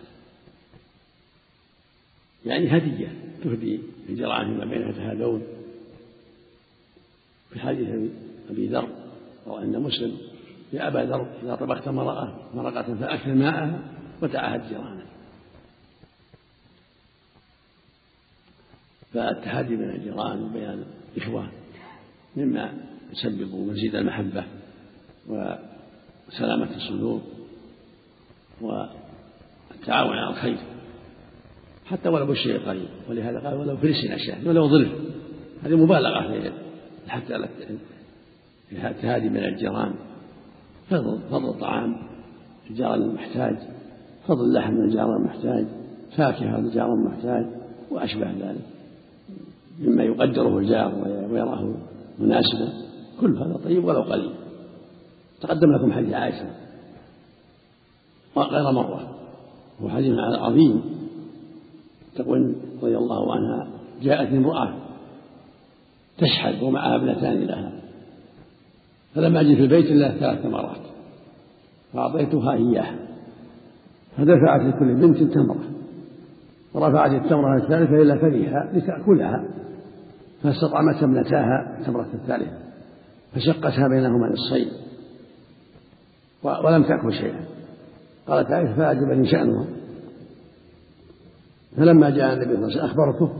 يعني 2.46 2.76
هدية 2.76 3.08
تهدي 3.44 3.80
الجراء 4.08 4.44
فيما 4.44 4.64
بينها 4.64 4.88
يتهادون 4.88 5.42
في 7.50 7.60
حديث 7.60 7.88
أبي 8.50 8.66
ذر 8.66 8.88
روى 9.46 9.62
أن 9.62 9.80
مسلم 9.80 10.16
يا 10.72 10.88
أبا 10.88 10.98
ذر 10.98 11.26
إذا 11.42 11.54
طبخت 11.54 11.88
مرقة 11.88 12.48
مرقة 12.54 12.94
فأكل 12.94 13.34
ماءها 13.34 13.78
وتعاهد 14.22 14.68
جيرانك 14.68 15.06
فالتحدي 19.12 19.76
بين 19.76 19.90
الجيران 19.90 20.42
وبين 20.42 20.84
الإخوان 21.16 21.48
مما 22.36 22.74
يسبب 23.12 23.54
مزيد 23.54 23.94
المحبة 23.94 24.44
وسلامة 25.28 26.76
الصدور 26.76 27.22
والتعاون 28.60 30.16
على 30.18 30.30
الخير. 30.30 30.58
حتى 31.86 32.08
ولو 32.08 32.26
بالشيء 32.26 32.56
القليل 32.56 32.88
ولهذا 33.08 33.38
قال 33.38 33.54
ولو 33.54 33.76
فرس 33.76 34.04
أشياء 34.04 34.48
ولو 34.48 34.68
ظلف 34.68 34.92
هذه 35.62 35.76
مبالغة 35.76 36.52
حتى 37.08 37.34
التهادي 38.72 39.28
من 39.28 39.36
الجيران. 39.36 39.94
فضل 40.90 41.18
فضل 41.30 41.48
الطعام 41.48 41.96
الجار 42.70 42.94
المحتاج 42.94 43.56
فضل 44.28 44.70
من 44.70 44.84
الجار 44.84 45.16
المحتاج 45.16 45.66
فاكهة 46.16 46.60
للجار 46.60 46.94
المحتاج 46.94 47.46
وأشبه 47.90 48.30
ذلك. 48.30 48.64
مما 49.80 50.02
يقدره 50.02 50.58
الجار 50.58 50.94
ويراه 51.30 51.74
مناسبا 52.18 52.72
كل 53.20 53.36
هذا 53.36 53.58
طيب 53.64 53.84
ولو 53.84 54.02
قليل. 54.02 54.30
تقدم 55.40 55.72
لكم 55.72 55.92
حديث 55.92 56.14
عائشة. 56.14 56.50
غير 58.36 58.72
مرة. 58.72 59.16
هو 59.82 59.88
حديث 59.88 60.18
عظيم. 60.18 60.82
تقول 62.14 62.54
رضي 62.82 62.96
الله 62.96 63.34
عنها 63.34 63.68
جاءت 64.02 64.28
امرأة 64.28 64.74
تشحذ 66.18 66.64
ومعها 66.64 66.96
ابنتان 66.96 67.44
لها. 67.44 67.72
فلم 69.16 69.36
أجد 69.36 69.54
في 69.54 69.60
البيت 69.60 69.86
إلا 69.86 70.18
ثلاث 70.18 70.46
مرات 70.46 70.80
فأعطيتها 71.92 72.52
إياها 72.52 72.96
فدفعت 74.16 74.60
لكل 74.60 74.94
بنت 74.94 75.22
تمرة. 75.34 75.64
ورفعت 76.74 77.10
التمرة 77.10 77.56
الثالثة 77.56 78.02
إلى 78.02 78.18
فمها 78.18 78.72
لتأكلها. 78.72 79.44
فاستطعمت 80.42 81.02
ابنتاها 81.02 81.78
التمرة 81.80 82.08
الثالثة. 82.14 82.58
فشقتها 83.34 83.88
بينهما 83.88 84.32
نصفين 84.32 84.68
ولم 86.42 86.82
تأكل 86.82 87.12
شيئا. 87.12 87.40
قالت 88.26 88.50
عائشة 88.50 88.76
فأعجبني 88.76 89.26
شأنها. 89.26 89.64
فلما 91.76 92.10
جاء 92.10 92.32
النبي 92.32 92.56
صلى 92.56 92.64
الله 92.64 92.66
عليه 92.66 92.76
وسلم 92.76 92.84
أخبرته 92.84 93.32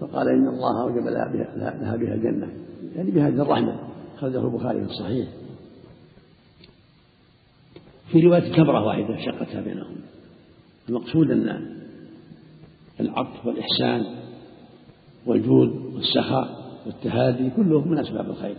فقال 0.00 0.28
إن 0.28 0.48
الله 0.48 0.82
أوجب 0.82 1.06
لها 1.06 1.32
بها, 1.32 1.76
لها 1.80 1.96
بها 1.96 2.14
الجنة. 2.14 2.48
يعني 2.96 3.10
بهذه 3.10 3.42
الرحمة. 3.42 3.89
خرجه 4.20 4.44
البخاري 4.44 4.84
في 4.84 4.90
الصحيح. 4.90 5.28
في 8.12 8.20
رواية 8.20 8.52
كبرة 8.52 8.84
واحدة 8.86 9.16
شقتها 9.16 9.60
بينهم. 9.60 9.96
المقصود 10.88 11.30
أن 11.30 11.76
العطف 13.00 13.46
والإحسان 13.46 14.06
والجود 15.26 15.68
والسخاء 15.94 16.60
والتهادي 16.86 17.50
كله 17.50 17.80
من 17.80 17.98
أسباب 17.98 18.30
الخير. 18.30 18.56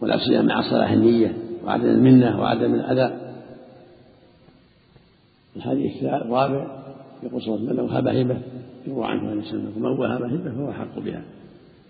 ولا 0.00 0.18
سيما 0.18 0.42
مع 0.42 0.70
صلاح 0.70 0.90
النية 0.90 1.36
وعدم 1.64 1.86
المنة 1.86 2.40
وعدم 2.40 2.74
الأذى. 2.74 3.34
الحديث 5.56 6.04
الرابع 6.04 6.84
يقول 7.22 7.42
صلى 7.42 7.54
الله 7.54 7.70
عليه 7.70 7.72
وسلم 7.72 7.84
من 7.84 7.90
وهب 7.90 8.08
هبة 8.08 8.42
يروى 8.86 9.06
عنه 9.06 9.30
عليه 9.30 9.40
السلام 9.40 9.72
من 9.76 9.84
وهب 9.84 10.22
هبة 10.22 10.50
فهو 10.50 10.72
حق 10.72 10.98
بها 10.98 11.22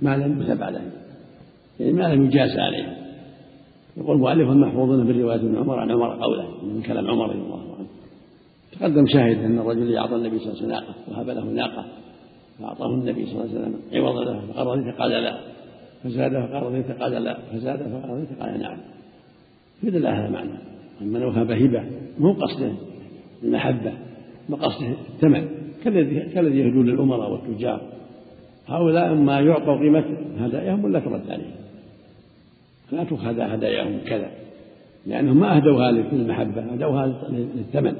ما 0.03 0.17
لم 0.17 0.43
يثب 0.43 0.63
عليه. 0.63 1.08
يعني 1.81 1.93
ما 1.93 2.15
لم 2.15 2.25
يجاز 2.25 2.59
عليه. 2.59 2.99
يقول 3.97 4.17
المؤلف 4.17 4.51
المحفوظون 4.51 5.13
في 5.13 5.23
رواية 5.23 5.37
ابن 5.37 5.57
عمر 5.57 5.79
عن 5.79 5.91
عمر 5.91 6.23
قوله 6.23 6.65
من 6.65 6.83
كلام 6.83 7.11
عمر 7.11 7.31
رضي 7.31 7.39
الله 7.39 7.75
عنه. 7.79 7.89
تقدم 8.73 9.07
شاهد 9.07 9.45
أن 9.45 9.59
الرجل 9.59 9.97
أعطى 9.97 10.15
النبي 10.15 10.39
صلى 10.39 10.53
الله 10.53 10.57
عليه 10.57 10.67
وسلم 10.67 10.71
ناقة 10.71 10.95
وهب 11.09 11.31
له 11.31 11.45
ناقة 11.45 11.85
فأعطاه 12.59 12.95
النبي 12.95 13.27
صلى 13.27 13.33
الله 13.33 13.43
عليه 13.43 13.61
وسلم 13.61 13.81
عوضا 13.93 14.25
له 14.25 14.41
فقال 14.41 14.67
رضيت 14.67 14.95
قال 14.95 15.11
لا. 15.11 15.39
فزاد 16.05 16.33
فقال 16.33 16.63
رضيت 16.63 16.91
قال 16.91 17.13
لا. 17.13 17.39
فزاد 17.53 17.79
فقال 17.79 18.11
رضيت 18.11 18.41
قال 18.41 18.61
نعم. 18.61 18.79
يدل 19.83 20.07
هذا 20.07 20.29
معنى 20.29 20.59
أما 21.03 21.19
لو 21.19 21.31
هب 21.31 21.51
هبة 21.51 21.85
مو 22.19 22.33
قصده 22.33 22.73
المحبة 23.43 23.93
مقصده 24.49 24.95
الثمن 25.15 25.49
كالذي 25.85 26.21
كالذي 26.21 26.59
يهدون 26.59 26.89
الأمراء 26.89 27.33
والتجار. 27.33 27.81
هؤلاء 28.67 29.15
ما 29.15 29.41
يعطوا 29.41 29.79
قيمة 29.79 30.05
هداياهم 30.39 30.85
ولا 30.85 31.01
ترد 31.01 31.31
عليهم 31.31 31.68
لا 32.93 33.05
تؤخذ 33.05 33.41
هداياهم 33.41 33.99
كذا 34.07 34.31
لأنهم 35.07 35.41
ما 35.41 35.57
أهدوها 35.57 35.93
للمحبة 35.93 36.73
أهدوها 36.73 37.07
للثمن 37.31 37.97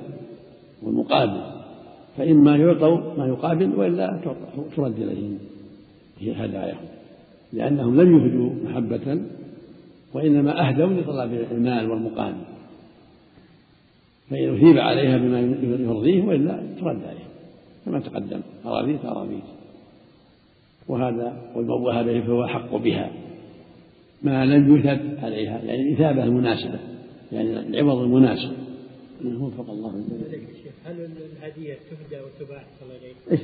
والمقابل. 0.83 1.41
فإما 2.17 2.57
يعطوا 2.57 2.99
ما 3.19 3.27
يقابل 3.27 3.75
وإلا 3.77 4.21
ترد 4.77 4.99
إليهم 4.99 5.39
هي 6.19 6.33
هداياهم 6.33 6.87
لأنهم 7.53 8.01
لم 8.01 8.17
يهدوا 8.17 8.51
محبة 8.65 9.21
وإنما 10.15 10.69
أهدوا 10.69 10.87
لطلب 10.87 11.47
المال 11.53 11.91
والمقابل. 11.91 12.43
فإن 14.31 14.55
أثيب 14.55 14.79
عليها 14.79 15.19
بما 15.19 15.41
يرضيه 15.85 16.25
وإلا 16.25 16.63
ترد 16.81 17.03
عليه 17.05 17.29
كما 17.85 18.01
تقدم 18.01 18.41
أرابيت 18.67 19.05
أرابيت 19.05 19.45
وهذا 20.89 21.37
والموهى 21.57 22.05
به 22.05 22.27
فهو 22.27 22.45
أحق 22.45 22.77
بها. 22.77 23.11
ما 24.23 24.47
لم 24.47 24.77
يثب 24.77 25.25
عليها 25.25 25.59
يعني 25.59 25.93
الإثابة 25.93 26.25
المناسبة 26.25 26.79
يعني 27.33 27.81
العوض 27.81 27.99
المناسب. 27.99 28.53
وفق 29.25 29.71
الله 29.71 30.05
هل 30.85 31.01
الهدية 31.01 31.75
تهدى 31.75 32.23
وتباع 32.23 32.63
صلى 32.81 32.89
الله 32.89 32.95
عليه 32.95 33.39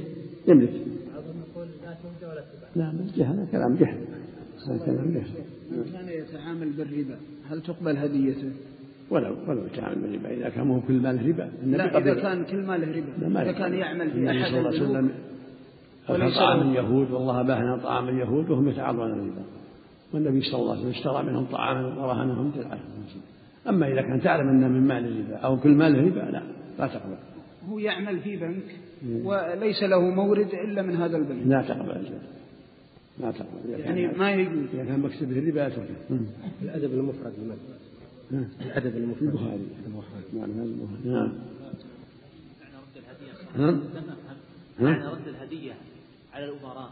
يملك. 0.48 0.70
بعضهم 1.14 1.42
يقول 1.50 1.66
لا 1.66 1.94
تهدى 2.02 2.26
ولا 2.32 2.40
تباع 2.40 2.68
لا 2.76 2.92
من 2.92 3.06
جهل 3.16 3.46
كلام 3.52 3.74
جهل 3.74 3.98
كلام 4.84 5.14
جهل 5.14 5.26
من 5.70 5.84
كان 5.92 6.08
يتعامل 6.08 6.70
بالربا. 6.70 7.16
هل 7.50 7.62
تقبل 7.62 7.96
هديته؟ 7.96 8.50
ولو 9.10 9.37
ولو 9.48 9.66
تعامل 9.76 10.00
بالربا. 10.02 10.30
إذا 10.34 10.48
كان 10.48 10.70
هو 10.70 10.80
كل 10.80 10.94
ماله 10.94 11.28
ربا 11.28 11.50
لا 11.64 11.98
إذا 11.98 12.14
كان 12.14 12.44
كل 12.44 12.62
ماله 12.62 12.96
ربا. 12.96 13.42
إذا 13.42 13.52
كان 13.52 13.74
يعمل 13.74 14.10
في 14.10 14.30
أحد 14.30 14.50
صلى 14.50 14.58
الله 14.58 14.68
عليه 14.68 14.82
وسلم 14.82 15.10
طعام 16.08 16.70
اليهود 16.70 17.10
والله 17.10 17.42
باهنا 17.42 17.76
طعام 17.82 18.08
اليهود 18.08 18.50
وهم 18.50 18.68
يتعاطون 18.68 19.12
الربا 19.12 19.44
والنبي 20.14 20.40
صلى 20.40 20.61
الله 20.61 20.70
عليه 20.70 20.81
وسلم 20.81 20.90
اشترى 20.90 21.22
منهم 21.22 21.44
طعاما 21.44 22.05
ورهنهم 22.05 22.50
بالعشر 22.50 22.81
أما 23.68 23.88
إذا 23.92 24.03
كان 24.03 24.20
تعلم 24.20 24.48
انه 24.48 24.68
من 24.68 24.87
مال 24.87 25.05
الربا 25.07 25.37
أو 25.37 25.61
كل 25.61 25.70
ماله 25.70 26.00
ربا 26.00 26.31
لا 26.31 26.42
لا 26.79 26.87
تقبل. 26.87 27.16
هو 27.68 27.79
يعمل 27.79 28.20
في 28.20 28.37
بنك 28.37 28.64
وليس 29.24 29.83
له 29.83 30.00
مورد 30.00 30.55
إلا 30.55 30.83
من 30.83 30.96
هذا 30.96 31.16
البنك. 31.16 31.46
لا 31.46 31.62
تقبل. 31.62 32.05
لا 33.20 33.31
تقبل. 33.31 33.70
يعني 33.70 34.07
ما 34.07 34.33
يجوز. 34.33 34.68
إذا 34.74 34.85
كان 34.85 35.00
مكسب 35.00 35.33
الربا 35.33 35.59
لا 35.59 36.20
الأدب 36.62 36.94
المفرد 36.94 37.33
الأدب 38.61 38.96
المفرد. 38.96 39.22
البخاري. 39.22 39.66
نعم 40.35 40.50
نعم. 41.05 41.33
نعم. 43.57 43.81
معنى 44.81 45.07
رد 45.07 45.29
الهدية 45.29 45.72
على 46.33 46.44
الأمراء. 46.44 46.90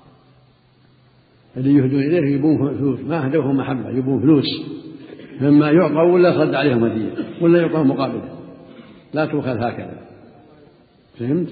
اللي 1.57 1.75
يهدون 1.75 2.03
إليه 2.03 2.35
يبون 2.35 2.79
فلوس. 2.79 3.01
ما 3.01 3.27
أهدوهم 3.27 3.57
محبة 3.57 3.91
يبون 3.91 4.21
فلوس. 4.23 4.45
مما 5.41 5.71
يعطى 5.71 5.95
ولا 5.95 6.45
صد 6.45 6.55
عليهم 6.55 6.85
هدية 6.85 7.15
ولا 7.41 7.61
يعطى 7.61 7.83
مقابلة. 7.83 8.39
لا 9.15 9.27
تؤخذ 9.27 9.57
هكذا. 9.57 10.03
فهمت؟ 11.19 11.49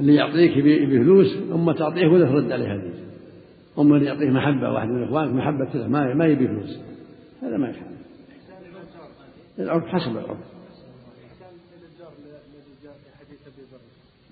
اللي 0.00 0.14
يعطيك 0.14 0.58
بفلوس 0.58 1.36
أما 1.52 1.72
تعطيه 1.72 2.06
ولا 2.06 2.26
ترد 2.26 2.52
عليه 2.52 2.74
هدية. 2.74 3.00
أما 3.78 3.96
اللي 3.96 4.06
يعطيه 4.06 4.30
محبة 4.30 4.72
واحد 4.72 4.88
من 4.88 5.04
إخوانك 5.04 5.34
محبة 5.34 5.70
له 5.74 5.88
ما 5.88 6.14
ما 6.14 6.26
يبي 6.26 6.48
فلوس. 6.48 6.78
هذا 7.42 7.56
ما 7.56 7.68
يفعل 7.68 7.90
العرف 9.58 9.86
حسب 9.86 10.10
العرف. 10.10 10.38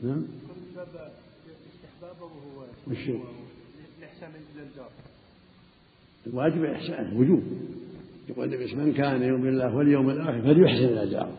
نعم. 0.02 0.24
وش 2.90 3.11
الإحسان 4.18 4.40
للجار 4.57 4.90
الواجب 6.26 6.64
الإحسان 6.64 7.16
وجوب. 7.16 7.42
يقول 8.28 8.54
النبي 8.54 8.74
من 8.74 8.92
كان 8.92 9.22
يؤمن 9.22 9.48
الله 9.48 9.76
واليوم 9.76 10.11
الآخر 10.11 10.42
فليحسن 10.42 10.85
إلى 10.85 11.11
جاره. 11.11 11.37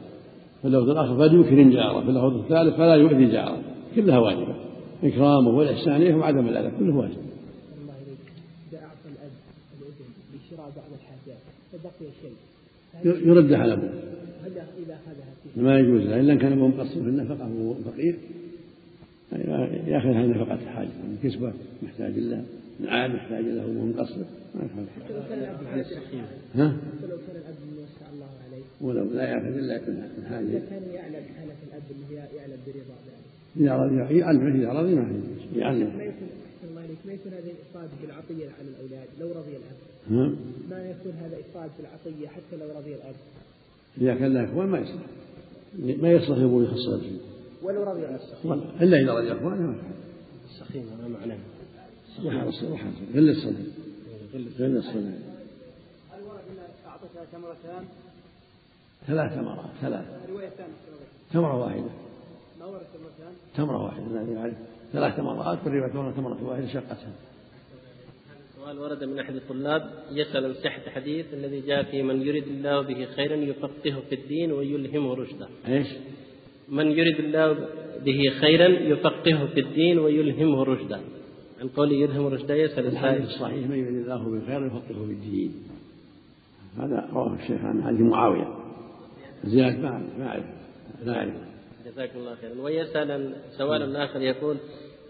في 0.62 0.68
اللفظ 0.68 0.90
الآخر 0.90 1.18
فليكرم 1.18 1.70
جاره 1.70 2.02
في 2.02 2.10
اللفظ 2.10 2.38
الثالث 2.38 2.76
فلا 2.76 2.96
يؤذي 2.96 3.32
جاره. 3.32 3.62
كلها 3.96 4.20
واجبة. 4.20 4.56
إكرامه 5.04 5.50
والإحسان 5.50 5.96
إليه 5.96 6.16
وعدم 6.16 6.48
الأذى 6.48 6.72
كله 6.80 6.96
واجب 6.96 7.18
الله 7.82 7.94
إذا 8.72 8.78
أعطى 8.78 9.10
الأب 9.14 9.32
الأذن 9.80 10.10
لشراء 10.34 10.72
بعض 10.76 10.90
الحاجات 11.00 11.42
فبقي 11.72 12.12
شيء. 12.22 13.28
يرد 13.28 13.54
على 13.54 13.74
أبوه. 13.74 13.90
ما 15.56 15.80
يجوز 15.80 16.02
له. 16.02 16.20
إلا 16.20 16.34
إن 16.34 16.40
كان 16.40 16.52
أبوه 16.52 16.68
مقصر 16.68 16.94
في 16.94 17.10
النفقة 17.10 17.50
وهو 17.54 17.74
فقير 17.74 18.16
يأخذها 19.88 20.28
نفقة 20.28 20.54
الحاجة 20.54 20.88
من 20.88 21.18
كسبة 21.24 21.54
محتاج 21.84 22.20
له 22.20 22.46
نعال 22.80 23.16
محتاج 23.16 23.46
له 23.46 23.66
وهو 23.66 23.86
مقصر 23.86 24.26
ما 24.56 24.66
يفعل 24.66 24.86
ها؟ 26.56 26.78
ولو 27.04 27.18
كان 27.18 27.36
الأب 27.36 27.56
يوسع 27.78 28.14
الله 28.14 28.30
عليه 28.46 28.64
ولو 28.82 29.14
لا 29.14 29.24
ياخذ 29.24 29.46
إلا 29.46 29.82
من 30.18 30.26
حاجة 30.30 30.48
إذا 30.48 30.60
كان 30.70 30.84
يعلم 30.94 31.26
حالة 31.38 31.56
الأب 31.68 31.84
أنه 31.92 32.20
يعلم 32.36 32.58
برضا 32.68 32.96
إذا 33.58 33.76
رضي 33.76 34.20
يعلمه 34.20 34.56
إذا 34.56 34.74
رضي 34.74 34.96
ما 34.96 35.22
يعلمه 35.56 35.98
ما 35.98 36.04
يكون 36.04 36.30
الله 36.64 36.82
عليك 36.82 36.98
ما 37.06 37.14
يكون 37.14 37.32
هذا 37.34 37.52
إفراد 37.70 37.90
بالعطية 38.02 38.50
على 38.60 38.68
الأولاد 38.68 39.08
لو 39.20 39.28
رضي 39.28 39.52
الأب 39.52 39.80
ها؟ 40.10 40.36
ما 40.70 40.90
يكون 40.90 41.12
هذا 41.12 41.38
إفراد 41.40 41.70
بالعطية 41.78 42.28
حتى 42.28 42.56
لو 42.58 42.80
رضي 42.80 42.96
الأب 42.96 43.16
إذا 44.02 44.16
كان 44.16 44.34
له 44.34 44.46
إخوان 44.46 44.68
ما 44.68 44.80
يصلح. 44.80 45.06
ما 46.02 46.12
يصلح 46.12 46.38
أبوه 46.38 46.64
يخص 46.64 46.90
فيه 46.90 47.18
ولو 47.64 47.84
رضي 47.84 48.02
نفسه 48.02 48.54
إلا 48.82 48.98
إذا 49.00 49.14
رضي 49.14 49.32
إخوانه 49.32 49.76
السخيمة 50.46 50.96
ما 51.02 51.08
معناه. 51.08 51.38
سبحان 52.18 52.48
الصدر 52.48 52.78
غل 53.16 53.30
الصدر 53.30 53.66
غل 54.60 54.78
الصدر 54.78 55.00
هل 56.12 56.22
ورد 56.24 56.44
إن 56.50 56.58
أعطتها 56.88 57.26
تمرتان؟ 57.32 57.84
ثلاث 59.08 59.34
تمرات 59.36 59.72
ثلاث. 59.82 60.06
تمرة 61.34 61.58
واحدة. 61.64 61.90
ما 62.60 62.66
ورد 62.66 62.82
تمرتان؟ 62.94 63.34
تمرة 63.56 63.84
واحدة 63.84 64.32
يعرف 64.34 64.54
ثلاث 64.94 65.18
تمرات 65.18 65.60
والرواية 65.66 65.92
كونها 65.92 66.12
تمرة 66.12 66.44
واحدة 66.44 66.68
شقتها. 66.68 67.14
سؤال 68.56 68.80
ورد 68.80 69.04
من 69.04 69.20
أحد 69.20 69.36
الطلاب. 69.36 69.94
يسأل 70.12 70.46
عن 70.46 70.54
صحة 70.54 70.82
الحديث 70.88 71.26
الذي 71.34 71.62
جاء 71.62 71.84
في 71.84 72.04
من 72.04 72.22
يريد 72.22 72.48
الله 72.48 72.82
به 72.82 73.06
خيرا 73.06 73.36
يفقهه 73.36 74.02
في 74.10 74.16
الدين 74.16 74.52
ويلهمه 74.52 75.14
رشدا 75.14 75.48
إيش؟ 75.68 75.88
من 76.70 76.92
يريد 76.92 77.20
الله 77.20 77.54
به 78.06 78.22
خيرا 78.42 78.68
يفقهه 78.68 79.46
في 79.46 79.60
الدين 79.60 80.00
ويلهمه 80.00 80.64
رشدا 80.64 81.02
عن 81.62 81.68
قول 81.68 81.92
يلهم 81.92 82.28
رشدا 82.28 82.56
يسأل 82.56 82.86
الحديث 82.88 83.26
الصحيح 83.30 83.68
من 83.68 83.78
يريد 83.80 83.96
الله 83.98 84.24
بالخير 84.30 84.66
يفقهه 84.66 85.06
في 85.06 85.12
الدين. 85.12 85.54
هذا 86.78 87.10
رواه 87.14 87.34
الشيخ 87.34 87.62
عن 87.66 87.84
حديث 87.84 88.02
معاوية. 88.02 88.56
زياد 89.44 89.80
ما 89.80 90.04
ما 90.20 90.28
أعرف 90.28 90.44
لا 91.06 91.16
أعرف. 91.16 91.34
جزاكم 91.86 92.20
الله 92.20 92.36
خيرا. 92.36 92.62
ويسأل 92.62 93.36
سؤال 93.58 93.96
آخر 93.96 94.22
يقول 94.22 94.58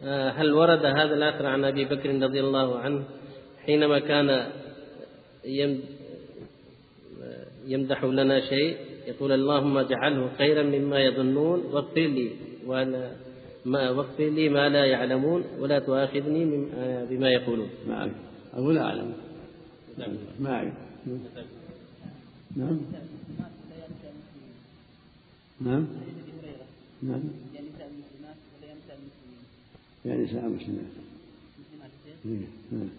آه، 0.03 0.29
هل 0.29 0.53
ورد 0.53 0.85
هذا 0.85 1.13
الآخر 1.13 1.45
عن 1.45 1.63
أبي 1.65 1.85
بكر 1.85 2.21
رضي 2.23 2.39
الله 2.39 2.79
عنه 2.79 3.03
حينما 3.65 3.99
كان 3.99 4.47
يم- 5.45 5.79
يمدح 7.67 8.03
لنا 8.03 8.39
شيء؟ 8.49 8.77
يقول 9.07 9.31
اللهم 9.31 9.77
اجعله 9.77 10.29
خيرا 10.37 10.63
مما 10.63 10.99
يظنون 10.99 11.59
واغفر 11.59 12.01
لي 12.01 12.31
وأنا 12.65 13.11
ما 13.69 13.89
واغفر 13.89 14.29
لي 14.29 14.49
ما 14.49 14.69
لا 14.69 14.85
يعلمون 14.85 15.43
ولا 15.59 15.79
تؤاخذني 15.79 16.67
آه، 16.75 17.05
بما 17.05 17.29
يقولون. 17.29 17.69
ما 17.87 17.93
أعرف 17.93 18.11
أقول 18.53 18.75
لا 18.75 18.81
أعلم. 18.81 19.13
ما 20.39 20.53
أعرف 20.53 20.73
نعم. 22.55 22.79
نعم. 25.61 25.87
نعم. 27.03 27.23
يا 30.05 30.15
نساء 30.15 30.45
المسلمات 30.45 30.85
نعم. 32.71 32.89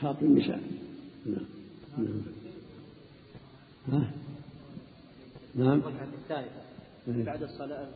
خاطب 0.00 0.22
النساء. 0.22 0.60
نعم. 1.26 1.46
نعم. 1.98 2.22
ها؟ 3.92 4.10
نعم. 5.54 5.82
الثالثة. 6.22 6.63
بعد 7.06 7.42
الصلاة 7.42 7.86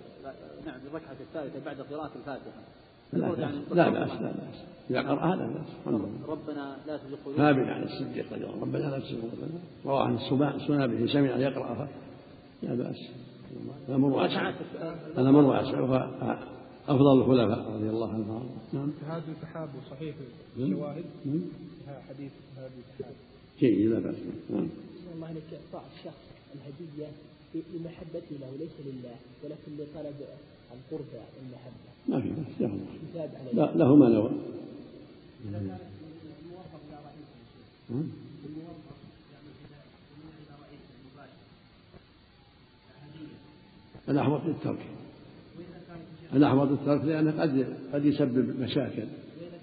نعم 0.66 0.80
الركعة 0.90 1.16
الثالثة 1.20 1.64
بعد 1.64 1.80
قراءة 1.80 2.10
الفاتحة. 2.16 2.62
لا 3.12 3.28
بأس 3.28 3.38
لا 3.72 3.90
بأس 3.90 4.10
لا 4.10 4.32
بأس 4.32 4.64
إذا 4.90 5.00
قرأ 5.00 5.36
لا 5.36 5.46
بأس 5.46 5.94
ربنا 6.28 6.76
لا 6.86 6.96
تزغ 6.96 7.16
قلوبنا. 7.24 7.52
ثابت 7.52 7.68
عن 7.68 7.82
الصديق 7.82 8.32
رضي 8.32 8.44
الله 8.44 8.60
ربنا 8.60 8.78
لا 8.78 8.98
تزغ 8.98 9.20
قلوبنا. 9.20 9.60
رواه 9.84 10.04
عن 10.04 10.14
السنابه 10.54 11.06
سمع 11.06 11.36
يقرأها 11.36 11.88
لا 12.62 12.74
بأس. 12.74 12.96
هذا 13.88 13.96
مر 13.96 14.08
واسع. 14.08 14.52
هذا 15.16 15.30
مر 15.30 15.44
واسع. 15.44 15.80
وهو 15.80 16.38
أفضل 16.88 17.20
الخلفاء 17.20 17.70
رضي 17.70 17.88
الله 17.88 18.12
عنهم. 18.12 18.50
نعم. 18.72 18.92
هذا 19.06 19.22
التحاب 19.28 19.68
صحيح 19.90 20.14
نعم. 20.58 20.70
شواهد 20.70 21.04
نعم. 21.24 21.40
حديث 22.08 22.32
هذا 22.56 22.70
التحاب. 22.78 23.14
جيد 23.58 23.90
لا 23.90 23.98
بأس. 23.98 24.16
نعم. 24.50 24.68
الله 25.14 25.26
عليك 25.26 25.44
إعطاء 25.52 25.84
الشخص 25.96 26.24
الهدية. 26.54 27.06
لمحبته 27.54 28.36
له 28.40 28.50
ليس 28.58 28.76
لله 28.86 29.16
ولكن 29.44 29.72
لطلب 29.78 30.14
القربى 30.72 31.20
والمحبة. 31.36 31.88
ما 32.08 32.20
في 32.20 32.32
عليه. 33.36 33.52
لا 33.52 33.76
له 33.76 33.96
ما 33.96 34.08
نوى. 34.08 34.30
الأحوط 44.08 44.40
للترك. 44.46 44.86
الأحوط 46.34 46.68
للترك 46.68 47.04
لأنه 47.04 47.42
قد 47.42 47.76
قد 47.92 48.04
يسبب 48.04 48.60
مشاكل 48.60 49.06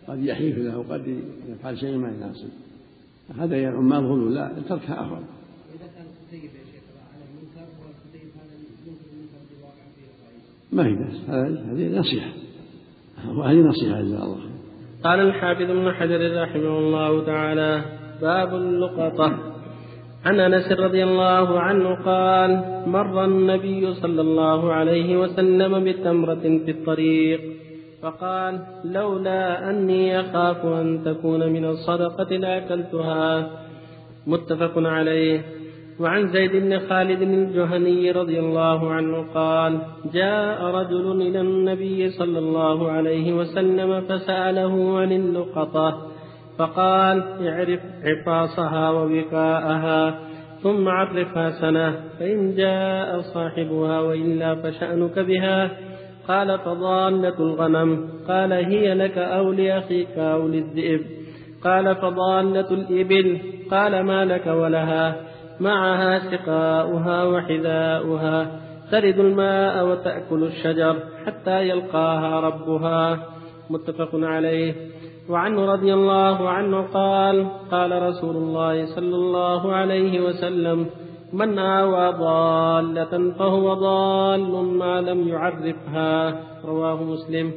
قد 0.07 0.23
يحيف 0.23 0.57
له 0.57 0.77
وقد 0.77 1.23
يفعل 1.49 1.79
شيء 1.79 1.97
ما 1.97 2.09
يناسب. 2.09 2.49
هذا 3.37 3.57
يا 3.57 3.69
عمال 3.69 4.05
غلو 4.05 4.29
لا 4.29 4.61
تركها 4.69 5.05
أفضل 5.05 5.34
ما 10.75 10.85
هي 10.87 10.93
هذه 11.27 11.57
هذه 11.71 11.99
نصيحة. 11.99 12.29
وهذه 13.37 13.57
نصيحة 13.57 14.01
جزاه 14.01 14.23
الله 14.23 14.35
خير. 14.35 14.55
قال 15.03 15.19
الحافظ 15.19 15.61
ابن 15.61 15.91
حجر 15.91 16.41
رحمه 16.41 16.79
الله 16.79 17.25
تعالى 17.25 17.81
باب 18.21 18.55
اللقطة. 18.55 19.37
عن 20.25 20.39
أنس 20.39 20.71
رضي 20.71 21.03
الله 21.03 21.59
عنه 21.59 21.95
قال 22.05 22.51
مر 22.87 23.25
النبي 23.25 23.93
صلى 23.93 24.21
الله 24.21 24.73
عليه 24.73 25.17
وسلم 25.17 25.83
بتمرة 25.83 26.45
في 26.65 26.71
الطريق 26.71 27.41
فقال 28.01 28.59
لولا 28.85 29.69
أني 29.69 30.19
أخاف 30.19 30.65
أن 30.65 31.01
تكون 31.05 31.49
من 31.53 31.65
الصدقة 31.65 32.37
لأكلتها. 32.37 33.49
متفق 34.27 34.73
عليه. 34.77 35.54
وعن 35.99 36.27
زيد 36.27 36.51
بن 36.51 36.79
خالد 36.79 37.21
الجهني 37.21 38.11
رضي 38.11 38.39
الله 38.39 38.91
عنه 38.91 39.33
قال 39.33 39.79
جاء 40.13 40.63
رجل 40.63 41.21
إلى 41.21 41.41
النبي 41.41 42.09
صلى 42.09 42.39
الله 42.39 42.91
عليه 42.91 43.33
وسلم 43.33 44.01
فسأله 44.01 44.99
عن 44.99 45.11
اللقطة 45.11 46.15
فقال 46.57 47.47
اعرف 47.47 47.79
عفاصها 48.03 48.89
ووقاءها 48.89 50.19
ثم 50.63 50.89
عرفها 50.89 51.49
سنة 51.49 51.95
فإن 52.19 52.55
جاء 52.55 53.21
صاحبها 53.21 53.99
وإلا 53.99 54.55
فشأنك 54.55 55.19
بها. 55.19 55.71
قال 56.27 56.59
فضالة 56.59 57.39
الغنم. 57.39 58.09
قال 58.27 58.53
هي 58.53 58.93
لك 58.93 59.17
أو 59.17 59.51
لأخيك 59.51 60.17
أو 60.17 60.47
للذئب. 60.47 61.01
قال 61.63 61.95
فضالة 61.95 62.71
الإبل. 62.71 63.39
قال 63.71 63.99
ما 63.99 64.25
لك 64.25 64.47
ولها. 64.47 65.15
معها 65.59 66.19
سقاؤها 66.31 67.23
وحذاؤها 67.23 68.61
ترد 68.91 69.19
الماء 69.19 69.87
وتأكل 69.87 70.43
الشجر 70.43 70.99
حتى 71.25 71.69
يلقاها 71.69 72.39
ربها. 72.39 73.27
متفق 73.69 74.09
عليه. 74.13 74.75
وعنه 75.29 75.65
رضي 75.65 75.93
الله 75.93 76.49
عنه 76.49 76.81
قال 76.81 77.47
قال 77.71 78.01
رسول 78.01 78.35
الله 78.35 78.95
صلى 78.95 79.15
الله 79.15 79.73
عليه 79.73 80.21
وسلم 80.21 80.85
من 81.33 81.59
آوى 81.59 82.11
ضالة 82.11 83.31
فهو 83.31 83.73
ضال 83.73 84.51
ما 84.77 85.01
لم 85.01 85.27
يعرفها. 85.27 86.43
رواه 86.65 87.03
مسلم. 87.03 87.51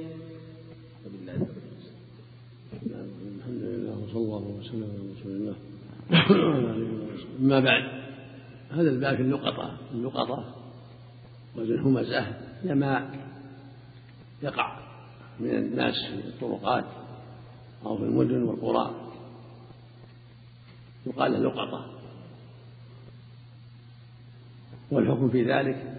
الحمد 3.38 3.62
لله 3.62 3.94
وصلى 4.04 4.20
الله 4.22 4.44
وسلم 4.60 4.82
على 4.82 5.12
رسول 5.20 5.32
الله. 5.32 5.54
أما 7.40 7.60
بعد. 7.60 7.98
هذا 8.70 8.90
الباب 8.90 9.16
في 9.16 9.22
اللقطة 9.22 9.78
اللقطة 9.92 10.54
وزن 11.56 11.78
همزة 11.78 12.26
هي 12.62 12.74
ما 12.74 13.10
يقع 14.42 14.78
من 15.40 15.50
الناس 15.50 15.94
في 15.94 16.28
الطرقات 16.28 16.84
أو 17.86 17.98
في 17.98 18.04
المدن 18.04 18.42
والقرى. 18.42 18.94
يقال 21.06 21.32
له 21.32 21.38
لقطة 21.38 21.94
والحكم 24.90 25.30
في 25.30 25.52
ذلك 25.52 25.94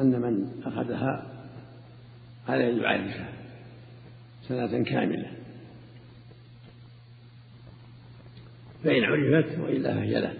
أن 0.00 0.20
من 0.20 0.62
أخذها 0.64 1.26
عليه 2.48 2.82
يعرفها 2.82 3.28
سنة 4.42 4.84
كاملة. 4.84 5.37
فإن 8.84 9.04
عرفت 9.04 9.58
وإلا 9.58 9.94
فهي 9.94 10.20
له. 10.20 10.34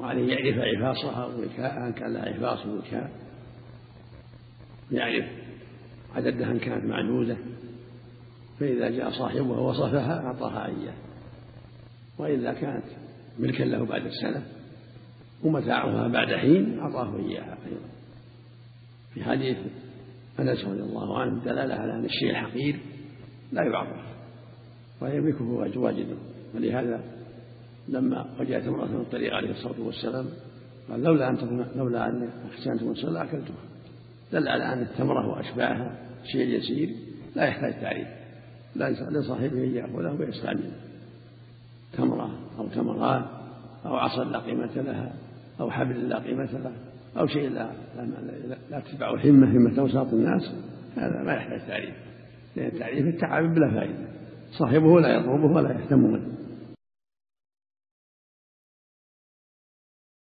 وعليه 0.00 0.34
يعرف 0.34 0.58
عفاصها 0.58 1.26
ووكاءها 1.26 1.86
إن 1.88 1.92
كان 1.92 2.12
لها 2.12 2.22
عفاص 2.22 2.66
ووكاء 2.66 3.10
يعرف 4.92 5.24
عددها 6.14 6.52
إن 6.52 6.58
كانت 6.58 6.84
معدودة. 6.84 7.36
فإذا 8.60 8.90
جاء 8.90 9.10
صاحبها 9.10 9.60
وصفها 9.60 10.26
أعطاها 10.26 10.66
إياه. 10.66 10.94
وإذا 12.18 12.52
كانت 12.52 12.84
ملكا 13.38 13.64
له 13.64 13.86
بعد 13.86 14.02
السنة 14.06 14.42
ومتاعها 15.44 16.08
بعد 16.08 16.34
حين 16.34 16.78
أعطاه 16.78 17.16
إياها 17.16 17.58
أيضا. 17.66 17.88
في 19.14 19.24
حديث 19.24 19.56
أنس 20.40 20.64
رضي 20.64 20.80
الله 20.80 21.18
عنه 21.18 21.44
دلالة 21.44 21.74
على 21.74 21.92
أن 21.92 22.04
الشيء 22.04 22.30
الحقير 22.30 22.80
لا 23.52 23.62
يعرف 23.62 24.06
ويملكه 25.00 25.44
واجده 25.78 26.16
ولهذا 26.54 27.19
لما 27.90 28.26
وجدت 28.40 28.66
امرأة 28.68 28.86
من 28.86 29.00
الطريق 29.00 29.34
عليه 29.34 29.50
الصلاة 29.50 29.80
والسلام 29.80 30.26
قال 30.90 31.02
لولا 31.02 31.30
أن 31.30 31.36
تكون 31.36 31.66
لولا 31.76 32.08
أن 32.08 32.28
أخشى 32.50 32.72
أن 32.72 32.78
تكون 32.78 33.16
أكلتها. 33.16 33.54
دل 34.32 34.48
على 34.48 34.72
أن 34.72 34.82
التمرة 34.82 35.28
وأشباهها 35.28 35.98
شيء 36.32 36.58
يسير 36.58 36.88
لا 37.36 37.44
يحتاج 37.44 37.80
تعريف. 37.80 38.08
لصاحبه 39.10 39.64
أن 39.64 39.74
يأخذه 39.74 40.16
ويستعمله 40.20 40.72
تمرة 41.92 42.30
أو 42.58 42.66
تمرات 42.66 43.24
أو 43.86 43.96
عصا 43.96 44.24
لا 44.24 44.38
قيمة 44.38 44.74
لها 44.76 45.12
أو 45.60 45.70
حبل 45.70 46.08
لا 46.08 46.18
قيمة 46.18 46.52
له 46.52 46.72
أو 47.18 47.26
شيء 47.26 47.48
لا 47.48 47.70
لا, 47.96 48.56
لا 48.70 48.80
تتبعه 48.80 49.14
همة 49.24 49.56
همة 49.56 49.80
أوساط 49.80 50.12
الناس 50.12 50.54
هذا 50.96 51.22
ما 51.22 51.32
يحتاج 51.32 51.60
تعريف. 51.68 51.94
لأن 52.56 52.66
التعريف 52.66 53.06
التعب 53.06 53.54
بلا 53.54 53.70
فائدة. 53.70 54.08
صاحبه 54.58 55.00
لا 55.00 55.08
يطلبه 55.08 55.56
ولا 55.56 55.72
يهتم 55.72 55.98
منه. 55.98 56.39